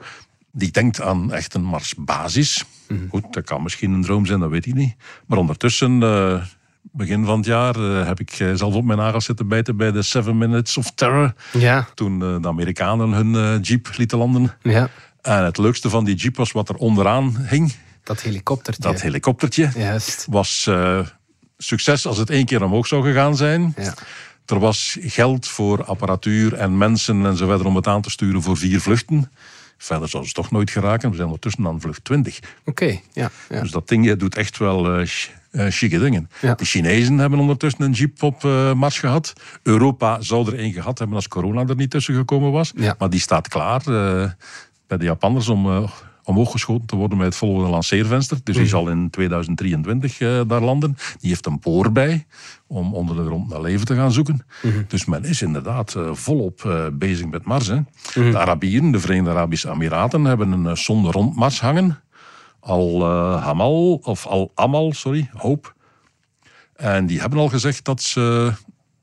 Die 0.52 0.72
denkt 0.72 1.02
aan 1.02 1.34
echt 1.34 1.54
een 1.54 1.64
Marsbasis. 1.64 2.66
Mm 2.88 3.10
Goed, 3.10 3.34
dat 3.34 3.44
kan 3.44 3.64
misschien 3.64 3.92
een 3.92 4.02
droom 4.02 4.26
zijn, 4.26 4.40
dat 4.40 4.50
weet 4.50 4.66
ik 4.66 4.74
niet. 4.74 4.96
Maar 5.26 5.38
ondertussen, 5.38 6.02
uh, 6.02 6.44
begin 6.82 7.26
van 7.26 7.38
het 7.38 7.46
jaar, 7.46 7.78
uh, 7.78 8.06
heb 8.06 8.20
ik 8.20 8.32
eh, 8.32 8.54
zelf 8.54 8.74
op 8.74 8.84
mijn 8.84 9.00
nagels 9.00 9.26
zitten 9.26 9.48
bijten 9.48 9.78
bij 9.78 9.92
de 9.92 10.02
Seven 10.02 10.38
Minutes 10.38 10.78
of 10.78 10.92
Terror. 10.92 11.34
Ja. 11.52 11.88
Toen 11.94 12.20
de 12.20 12.48
Amerikanen 12.48 13.12
hun 13.12 13.62
jeep 13.62 13.90
lieten 13.98 14.18
landen. 14.18 14.54
Ja. 14.62 14.90
En 15.22 15.44
het 15.44 15.58
leukste 15.58 15.90
van 15.90 16.06
die 16.06 16.16
jeep 16.16 16.36
was 16.36 16.52
wat 16.52 16.70
er 16.70 16.76
onderaan 16.76 17.38
hing. 17.50 17.74
Dat 18.04 18.22
helikoptertje. 18.22 18.82
Dat 18.82 19.02
helikoptertje. 19.02 19.72
Juist. 19.76 20.28
Was 20.30 20.70
succes 21.58 22.06
als 22.06 22.18
het 22.18 22.30
één 22.30 22.46
keer 22.46 22.64
omhoog 22.64 22.88
zou 22.88 23.04
gegaan 23.04 23.36
zijn. 23.36 23.74
Ja. 23.78 23.94
Er 24.46 24.60
was 24.60 24.98
geld 25.02 25.48
voor 25.48 25.84
apparatuur 25.86 26.54
en 26.54 26.78
mensen 26.78 27.26
en 27.26 27.38
zo 27.38 27.48
verder 27.48 27.66
om 27.66 27.76
het 27.76 27.88
aan 27.88 28.02
te 28.02 28.10
sturen 28.10 28.42
voor 28.42 28.58
vier 28.58 28.82
vluchten. 28.82 29.32
Verder 29.78 30.10
zou 30.10 30.26
ze 30.26 30.34
toch 30.34 30.52
nooit 30.52 30.70
geraken. 30.70 31.10
We 31.10 31.16
zijn 31.16 31.28
ondertussen 31.28 31.68
aan 31.68 31.82
vlucht 31.82 32.04
20. 32.04 32.40
Oké, 32.66 33.00
ja, 33.14 33.32
ja, 33.50 33.62
Dus 33.62 33.72
dat 33.72 33.88
ding 33.88 34.14
doet 34.14 34.36
echt 34.36 34.58
wel 34.58 35.00
uh, 35.00 35.08
chique 35.70 36.00
dingen. 36.00 36.30
De 36.42 36.66
Chinezen 36.66 37.18
hebben 37.18 37.40
ondertussen 37.40 37.82
een 37.82 37.92
jeep 37.92 38.24
op 38.24 38.44
uh, 38.44 38.74
Mars 38.74 39.00
gehad. 39.00 39.34
Europa 39.64 40.22
zou 40.22 40.48
er 40.48 40.60
één 40.60 40.74
gehad 40.74 40.98
hebben 40.98 41.16
als 41.16 41.28
corona 41.28 41.66
er 41.68 41.76
niet 41.76 41.90
tussen 41.90 42.16
gekomen 42.16 42.52
was. 42.52 42.74
Maar 42.98 43.10
die 43.10 43.20
staat 43.20 43.48
klaar 43.48 43.82
bij 44.88 44.98
de 44.98 45.06
Japanners 45.06 45.48
om 45.48 45.90
omhoog 46.24 46.52
geschoten 46.52 46.88
te 46.88 46.96
worden 46.96 47.18
met 47.18 47.28
het 47.28 47.36
volgende 47.36 47.70
lanceervenster. 47.70 48.38
Dus 48.44 48.56
die 48.56 48.68
zal 48.68 48.90
in 48.90 49.10
2023 49.10 50.18
daar 50.48 50.62
landen. 50.62 50.98
Die 51.20 51.30
heeft 51.30 51.46
een 51.46 51.60
boor 51.60 51.92
bij 51.92 52.26
om 52.68 52.94
onder 52.94 53.16
de 53.16 53.26
grond 53.26 53.50
naar 53.50 53.62
leven 53.62 53.86
te 53.86 53.96
gaan 53.96 54.12
zoeken. 54.12 54.46
Dus 54.88 55.06
men 55.06 55.24
is 55.24 55.42
inderdaad 55.42 55.96
volop 56.12 56.90
bezig 56.94 57.26
met 57.26 57.46
Mars. 57.46 57.68
Hè. 57.68 57.80
De 58.14 58.38
Arabieren, 58.38 58.92
de 58.92 59.00
Verenigde 59.00 59.30
Arabische 59.30 59.70
Emiraten, 59.70 60.24
hebben 60.24 60.52
een 60.52 60.78
sonde 60.78 61.12
rond 61.12 61.36
Mars 61.36 61.62
hangen. 61.62 62.00
Al-Hamal, 62.60 64.00
of 64.04 64.26
Al-Amal, 64.26 64.94
sorry, 64.94 65.30
Hoop. 65.34 65.76
En 66.76 67.06
die 67.06 67.20
hebben 67.20 67.40
al 67.40 67.50
gezegd 67.50 67.86
dat 67.86 68.02
ze 68.02 68.54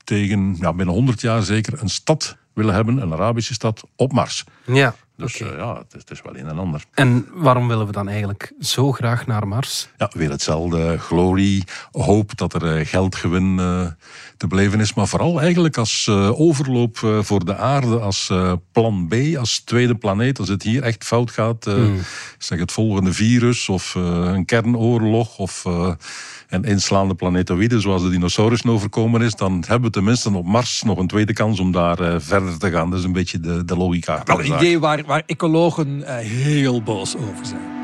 tegen 0.04 0.56
ja, 0.60 0.72
binnen 0.72 0.94
100 0.94 1.20
jaar 1.20 1.42
zeker 1.42 1.82
een 1.82 1.88
stad 1.88 2.36
willen 2.52 2.74
hebben, 2.74 3.02
een 3.02 3.12
Arabische 3.12 3.54
stad, 3.54 3.82
op 3.96 4.12
Mars. 4.12 4.44
Ja. 4.66 4.94
Dus 5.20 5.40
okay. 5.40 5.52
uh, 5.52 5.58
ja, 5.58 5.74
het 5.74 5.94
is, 5.94 6.00
het 6.00 6.10
is, 6.10 6.22
wel 6.22 6.36
een 6.36 6.46
en 6.46 6.58
ander. 6.58 6.84
En 6.94 7.26
waarom 7.32 7.68
willen 7.68 7.86
we 7.86 7.92
dan 7.92 8.08
eigenlijk 8.08 8.52
zo 8.60 8.92
graag 8.92 9.26
naar 9.26 9.48
Mars? 9.48 9.88
Ja, 9.96 10.10
weer 10.12 10.30
hetzelfde. 10.30 10.98
Glorie, 10.98 11.64
hoop 11.92 12.36
dat 12.36 12.54
er 12.54 12.78
uh, 12.78 12.86
geldgewin 12.86 13.58
uh, 13.58 13.86
te 14.36 14.46
beleven 14.46 14.80
is. 14.80 14.94
Maar 14.94 15.06
vooral 15.06 15.40
eigenlijk 15.40 15.76
als 15.76 16.08
overloop 16.32 16.98
voor 17.20 17.44
de 17.44 17.56
aarde, 17.56 17.98
als 17.98 18.32
plan 18.72 19.08
B, 19.08 19.14
als 19.38 19.60
tweede 19.60 19.94
planeet. 19.94 20.38
Als 20.38 20.48
het 20.48 20.62
hier 20.62 20.82
echt 20.82 21.04
fout 21.04 21.30
gaat, 21.30 21.66
mm. 21.66 21.98
zeg 22.38 22.58
het 22.58 22.72
volgende 22.72 23.12
virus 23.12 23.68
of 23.68 23.94
een 23.94 24.44
kernoorlog 24.44 25.38
of 25.38 25.64
en 26.48 26.64
inslaande 26.64 27.14
planetoïden, 27.14 27.80
zoals 27.80 28.02
de 28.02 28.10
dinosaurussen 28.10 28.70
overkomen 28.70 29.22
is, 29.22 29.34
dan 29.34 29.64
hebben 29.66 29.86
we 29.86 29.90
tenminste 29.90 30.32
op 30.32 30.46
Mars 30.46 30.82
nog 30.82 30.98
een 30.98 31.06
tweede 31.06 31.32
kans 31.32 31.60
om 31.60 31.72
daar 31.72 32.20
verder 32.22 32.58
te 32.58 32.70
gaan. 32.70 32.90
Dat 32.90 32.98
is 32.98 33.04
een 33.04 33.12
beetje 33.12 33.40
de, 33.40 33.64
de 33.64 33.76
logica. 33.76 34.22
Wel 34.24 34.40
een 34.40 34.54
idee 34.54 34.78
waar, 34.78 35.04
waar 35.10 35.22
ecologen 35.26 35.98
uh, 35.98 36.16
heel 36.16 36.82
boos 36.82 37.16
over 37.16 37.46
zijn. 37.46 37.78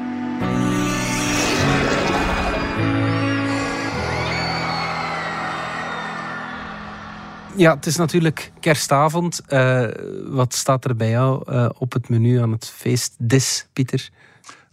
Ja, 7.56 7.74
het 7.74 7.86
is 7.86 7.96
natuurlijk 7.96 8.52
kerstavond. 8.60 9.40
Uh, 9.48 9.88
wat 10.26 10.54
staat 10.54 10.84
er 10.84 10.96
bij 10.96 11.10
jou 11.10 11.42
op 11.78 11.92
het 11.92 12.08
menu 12.08 12.40
aan 12.40 12.52
het 12.52 12.68
feest 12.68 13.14
Dis, 13.18 13.66
Pieter? 13.72 14.10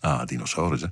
Ah, 0.03 0.25
dinosaurussen. 0.25 0.91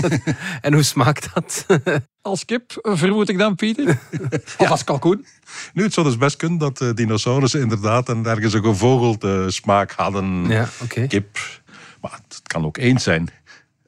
en 0.60 0.72
hoe 0.72 0.82
smaakt 0.82 1.28
dat? 1.34 1.66
als 2.22 2.44
kip, 2.44 2.78
vermoed 2.82 3.28
ik 3.28 3.38
dan, 3.38 3.54
Pieter? 3.54 3.98
of 4.58 4.70
als 4.70 4.84
kalkoen? 4.84 5.26
Nu, 5.72 5.82
het 5.82 5.92
zou 5.92 6.06
dus 6.06 6.16
best 6.16 6.36
kunnen 6.36 6.58
dat 6.58 6.80
uh, 6.80 6.92
dinosaurussen 6.94 7.60
inderdaad 7.60 8.08
een, 8.08 8.26
ergens 8.26 8.52
een 8.52 8.64
gevogelde 8.64 9.50
smaak 9.50 9.92
hadden. 9.92 10.46
Ja, 10.46 10.68
Kip. 11.08 11.38
Maar 12.00 12.20
het 12.28 12.40
kan 12.42 12.64
ook 12.64 12.76
eend 12.76 13.02
zijn. 13.02 13.28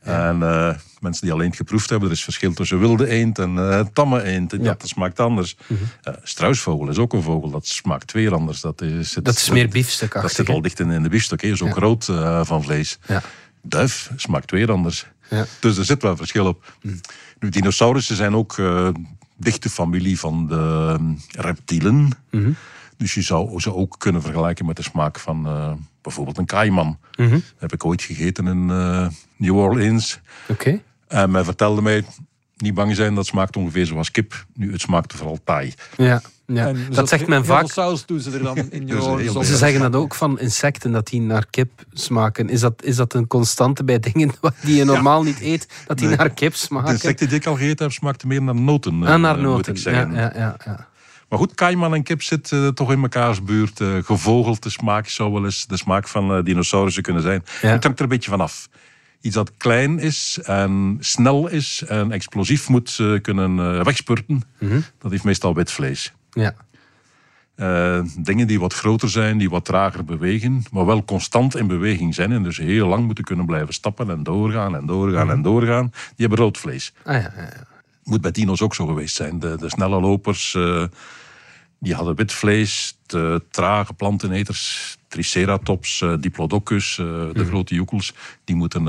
En 0.01 0.40
uh, 0.40 0.75
mensen 0.99 1.23
die 1.23 1.33
alleen 1.33 1.55
geproefd 1.55 1.90
hebben, 1.90 2.09
er 2.09 2.14
is 2.14 2.25
verschil 2.25 2.53
tussen 2.53 2.79
wilde 2.79 3.09
eend 3.09 3.38
en 3.38 3.55
uh, 3.55 3.81
tamme 3.92 4.23
eend. 4.23 4.53
En 4.53 4.62
ja. 4.62 4.75
dat 4.79 4.88
smaakt 4.88 5.20
anders. 5.20 5.57
Mm 5.66 5.77
-hmm. 5.77 6.14
struisvogel 6.23 6.88
is 6.88 6.99
ook 6.99 7.12
een 7.12 7.23
vogel, 7.23 7.51
dat 7.51 7.66
smaakt 7.66 8.12
weer 8.12 8.35
anders. 8.35 8.61
Dat 8.61 8.81
is, 8.81 9.14
het, 9.14 9.25
dat 9.25 9.37
is 9.37 9.51
meer 9.51 9.68
biefstuk 9.68 10.12
Dat 10.12 10.33
zit 10.33 10.49
al 10.49 10.62
dicht 10.62 10.81
in, 10.81 10.90
in 10.90 11.03
de 11.03 11.09
biefstuk, 11.09 11.57
zo 11.57 11.66
ja. 11.66 11.73
groot 11.73 12.05
van 12.42 12.62
vlees. 12.62 12.99
Ja. 13.07 13.23
Duif 13.62 14.11
smaakt 14.16 14.51
weer 14.51 14.73
anders. 14.73 15.07
Dus 15.61 15.79
er 15.79 15.85
zit 15.85 16.03
wel 16.03 16.16
verschil 16.16 16.46
op. 16.46 16.75
Mm. 16.83 17.01
Nu, 17.38 17.49
dinosaurussen 17.49 18.16
zijn 18.16 18.35
ook 18.35 18.57
uh, 18.57 18.88
dichte 19.37 19.70
familie 19.70 20.18
van 20.18 20.46
de 20.46 20.96
reptielen. 21.29 22.11
Mm 22.31 22.57
Dus 22.96 23.14
je 23.14 23.23
zou 23.23 23.61
ze 23.61 23.75
ook 23.75 23.94
kunnen 23.99 24.23
vergelijken 24.23 24.66
met 24.66 24.77
de 24.77 24.83
smaak 24.83 25.18
van 25.18 25.46
uh, 25.46 25.73
bijvoorbeeld 26.03 26.38
een 26.38 26.46
kaiman. 26.46 26.99
Mm 27.16 27.27
-hmm. 27.27 27.31
Dat 27.31 27.42
heb 27.59 27.73
ik 27.73 27.85
ooit 27.85 28.03
gegeten 28.03 28.46
in 28.46 28.68
uh, 28.68 29.09
New 29.37 29.57
Orleans. 29.57 30.20
Oké. 30.49 30.53
Okay. 30.53 30.83
En 31.09 31.31
men 31.31 31.44
vertelde 31.44 31.83
mij, 31.83 32.05
niet 32.61 32.75
bang 32.75 32.96
zijn, 32.96 33.14
dat 33.14 33.27
smaakt 33.27 33.57
ongeveer 33.57 33.87
zoals 33.87 34.11
kip. 34.11 34.46
Nu, 34.55 34.73
het 34.73 34.81
smaakte 34.81 35.16
vooral 35.16 35.38
taai. 35.44 35.75
Ja. 35.96 36.23
Ja, 36.55 36.73
dat 36.90 37.09
zegt 37.09 37.27
men 37.27 37.44
vaak. 37.44 37.70
saus 37.70 38.07
doen 38.07 38.20
ze 38.20 38.31
er 38.31 38.42
dan 38.42 38.57
in 38.57 38.87
je 38.87 39.31
Ze 39.44 39.57
zeggen 39.57 39.81
dat 39.81 39.94
ook 39.94 40.14
van 40.14 40.38
insecten, 40.38 40.92
dat 40.92 41.07
die 41.07 41.20
naar 41.20 41.46
kip 41.51 41.70
smaken. 41.92 42.49
Is 42.49 42.61
dat, 42.61 42.85
is 42.85 42.96
dat 42.96 43.14
een 43.14 43.27
constante 43.27 43.85
bij 43.85 43.99
dingen 43.99 44.33
die 44.64 44.77
je 44.77 44.85
normaal 44.85 45.23
niet 45.23 45.40
eet, 45.40 45.68
dat 45.87 45.99
die 45.99 46.09
naar 46.09 46.31
kip 46.31 46.55
smaken? 46.55 46.87
De 46.87 46.92
insecten 46.92 47.29
die 47.29 47.37
ik 47.37 47.46
al 47.46 47.55
gegeten 47.55 47.85
heb, 47.85 47.94
smaakten 47.94 48.29
meer 48.29 48.42
naar 48.42 48.55
noten. 48.55 49.03
Ah, 49.03 49.20
naar 49.20 49.38
noten, 49.38 49.51
moet 49.51 49.68
ik 49.68 49.79
zeggen. 49.79 50.12
Ja, 50.14 50.33
ja, 50.35 50.57
ja, 50.64 50.88
Maar 51.29 51.38
goed, 51.38 51.55
kaiman 51.55 51.94
en 51.94 52.03
kip 52.03 52.23
zitten 52.23 52.62
uh, 52.62 52.68
toch 52.68 52.92
in 52.92 53.01
mekaars 53.01 53.42
buurt. 53.42 53.81
Uh, 53.81 53.88
gevogelte 54.03 54.70
smaak 54.70 55.09
zou 55.09 55.33
wel 55.33 55.44
eens 55.44 55.66
de 55.66 55.77
smaak 55.77 56.09
van 56.09 56.37
uh, 56.37 56.44
dinosaurussen 56.44 57.03
kunnen 57.03 57.23
zijn. 57.23 57.44
Ja. 57.62 57.68
Het 57.68 57.83
hangt 57.83 57.99
er 57.99 58.05
een 58.05 58.11
beetje 58.11 58.31
vanaf. 58.31 58.68
Iets 59.21 59.35
dat 59.35 59.53
klein 59.57 59.99
is 59.99 60.39
en 60.43 60.97
snel 61.01 61.49
is 61.49 61.85
en 61.87 62.13
explosief 62.13 62.69
moet 62.69 62.99
kunnen 63.23 63.85
wegspurten, 63.85 64.43
mm 64.59 64.69
-hmm. 64.69 64.85
dat 64.99 65.11
heeft 65.11 65.25
meestal 65.25 65.55
wit 65.55 65.71
vlees. 65.71 66.13
Ja. 66.31 66.55
Uh, 67.61 68.01
dingen 68.19 68.47
die 68.47 68.61
wat 68.61 68.75
groter 68.75 69.11
zijn, 69.11 69.39
die 69.39 69.51
wat 69.51 69.65
trager 69.65 70.05
bewegen, 70.05 70.63
maar 70.73 70.87
wel 70.87 71.05
constant 71.05 71.57
in 71.57 71.67
beweging 71.67 72.15
zijn 72.15 72.33
en 72.33 72.43
dus 72.43 72.57
heel 72.57 72.89
lang 72.89 73.07
moeten 73.07 73.25
kunnen 73.25 73.47
blijven 73.47 73.75
stappen 73.75 74.11
en 74.11 74.23
doorgaan 74.23 74.77
en 74.77 74.87
doorgaan 74.87 75.25
mm. 75.25 75.33
en 75.33 75.43
doorgaan, 75.43 75.91
die 75.91 76.27
hebben 76.27 76.39
rood 76.39 76.59
vlees. 76.59 76.93
Ah, 77.05 77.15
ja, 77.15 77.33
ja, 77.37 77.43
ja. 77.43 77.67
Moet 78.03 78.21
bij 78.21 78.31
dino's 78.31 78.63
ook 78.63 78.75
zo 78.75 78.87
geweest 78.87 79.17
zijn. 79.17 79.39
De, 79.39 79.57
de 79.57 79.69
snelle 79.69 80.01
lopers, 80.01 80.55
uh, 80.55 80.85
die 81.79 81.95
hadden 81.95 82.15
wit 82.15 82.33
vlees, 82.33 82.99
de 83.07 83.43
trage 83.51 83.93
planteneters, 83.93 84.99
triceratops, 85.11 86.01
uh, 86.01 86.14
diplodocus, 86.20 86.94
de 86.96 87.33
mm. 87.35 87.44
grote 87.44 87.75
joekels, 87.75 88.14
die 88.44 88.57
moeten 88.57 88.83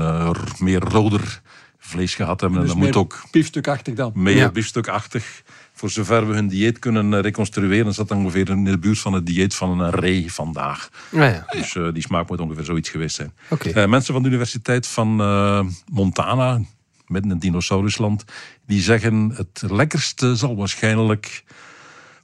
meer 0.58 0.80
roder 0.80 1.42
vlees 1.78 2.14
gehad 2.14 2.40
hebben. 2.40 2.60
Dus 2.60 2.70
en 2.70 2.76
dat 2.76 2.86
moet 2.86 2.96
ook 2.96 3.22
biefstukachtig 3.30 3.94
dan. 3.94 4.12
Meer 4.14 4.36
ja. 4.36 4.50
biefstukachtig 4.50 5.42
voor 5.72 5.90
zover 5.90 6.28
we 6.28 6.34
hun 6.34 6.48
dieet 6.48 6.78
kunnen 6.78 7.20
reconstrueren, 7.20 7.86
is 7.86 7.96
dat 7.96 8.10
ongeveer 8.10 8.48
in 8.48 8.64
de 8.64 8.78
buurt 8.78 8.98
van 8.98 9.12
het 9.12 9.26
dieet 9.26 9.54
van 9.54 9.80
een 9.80 9.90
ree 9.90 10.32
vandaag. 10.32 10.88
Ja, 11.10 11.24
ja. 11.24 11.46
Dus 11.50 11.74
uh, 11.74 11.92
die 11.92 12.02
smaak 12.02 12.28
moet 12.28 12.40
ongeveer 12.40 12.64
zoiets 12.64 12.88
geweest 12.88 13.16
zijn. 13.16 13.32
Okay. 13.48 13.72
Uh, 13.72 13.88
mensen 13.88 14.12
van 14.14 14.22
de 14.22 14.28
Universiteit 14.28 14.86
van 14.86 15.20
uh, 15.20 15.64
Montana, 15.92 16.60
midden 17.06 17.30
in 17.30 17.36
het 17.36 17.40
dinosaurusland, 17.40 18.24
die 18.66 18.80
zeggen 18.80 19.32
het 19.34 19.62
lekkerste 19.70 20.36
zal 20.36 20.56
waarschijnlijk 20.56 21.44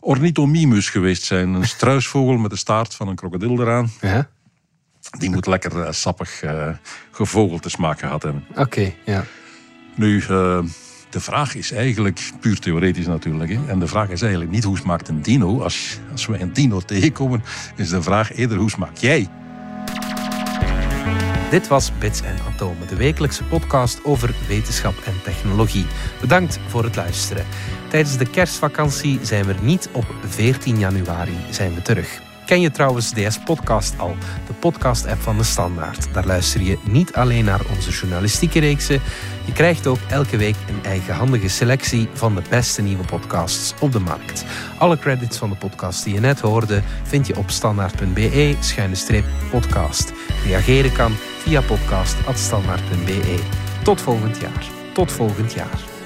Ornithomimus 0.08 0.90
geweest 0.90 1.22
zijn. 1.22 1.54
Een 1.54 1.66
struisvogel 1.66 2.36
met 2.36 2.50
de 2.50 2.56
staart 2.56 2.94
van 2.94 3.08
een 3.08 3.14
krokodil 3.14 3.60
eraan. 3.60 3.90
Ja. 4.00 4.28
Die 5.18 5.30
moet 5.30 5.46
lekker 5.46 5.94
sappig 5.94 6.42
gevogelte 7.10 7.68
smaak 7.68 7.98
gehad 7.98 8.22
hebben. 8.22 8.44
Oké, 8.50 8.60
okay, 8.60 8.96
ja. 9.04 9.24
Nu, 9.94 10.20
de 11.10 11.20
vraag 11.20 11.54
is 11.54 11.72
eigenlijk 11.72 12.30
puur 12.40 12.58
theoretisch 12.58 13.06
natuurlijk. 13.06 13.50
Hè? 13.50 13.68
En 13.68 13.78
de 13.78 13.86
vraag 13.86 14.08
is 14.08 14.22
eigenlijk 14.22 14.52
niet 14.52 14.64
hoe 14.64 14.78
smaakt 14.78 15.08
een 15.08 15.22
dino. 15.22 15.62
Als, 15.62 15.98
als 16.12 16.26
we 16.26 16.40
een 16.40 16.52
dino 16.52 16.80
tegenkomen, 16.80 17.42
is 17.76 17.88
de 17.88 18.02
vraag 18.02 18.36
eerder 18.36 18.58
hoe 18.58 18.70
smaak 18.70 18.96
jij? 18.96 19.28
Dit 21.50 21.68
was 21.68 21.92
Bits 21.98 22.22
en 22.22 22.36
Atomen, 22.46 22.86
de 22.86 22.96
wekelijkse 22.96 23.44
podcast 23.44 24.04
over 24.04 24.34
wetenschap 24.48 24.94
en 25.04 25.22
technologie. 25.22 25.86
Bedankt 26.20 26.58
voor 26.66 26.84
het 26.84 26.96
luisteren. 26.96 27.44
Tijdens 27.88 28.16
de 28.16 28.30
kerstvakantie 28.30 29.18
zijn 29.22 29.44
we 29.44 29.52
er 29.52 29.62
niet. 29.62 29.88
Op 29.92 30.04
14 30.26 30.78
januari 30.78 31.36
zijn 31.50 31.74
we 31.74 31.82
terug. 31.82 32.20
Ken 32.46 32.60
je 32.60 32.70
trouwens 32.70 33.12
DS 33.12 33.38
Podcast 33.44 33.98
al, 33.98 34.16
de 34.46 34.52
podcast-app 34.52 35.20
van 35.20 35.36
de 35.36 35.42
Standaard? 35.42 36.14
Daar 36.14 36.26
luister 36.26 36.62
je 36.62 36.78
niet 36.82 37.14
alleen 37.14 37.44
naar 37.44 37.60
onze 37.76 37.90
journalistieke 37.90 38.60
reeksen, 38.60 39.00
je 39.44 39.52
krijgt 39.52 39.86
ook 39.86 39.98
elke 40.08 40.36
week 40.36 40.56
een 40.68 40.84
eigenhandige 40.84 41.48
selectie 41.48 42.08
van 42.12 42.34
de 42.34 42.42
beste 42.48 42.82
nieuwe 42.82 43.04
podcasts 43.04 43.74
op 43.80 43.92
de 43.92 43.98
markt. 43.98 44.44
Alle 44.78 44.98
credits 44.98 45.38
van 45.38 45.50
de 45.50 45.56
podcast 45.56 46.04
die 46.04 46.14
je 46.14 46.20
net 46.20 46.40
hoorde 46.40 46.82
vind 47.02 47.26
je 47.26 47.36
op 47.36 47.50
standaard.be-podcast. 47.50 50.12
Reageren 50.44 50.92
kan 50.92 51.12
via 51.38 51.62
podcast.standaard.be. 51.62 53.38
Tot 53.82 54.00
volgend 54.00 54.40
jaar. 54.40 54.66
Tot 54.92 55.12
volgend 55.12 55.52
jaar. 55.52 55.97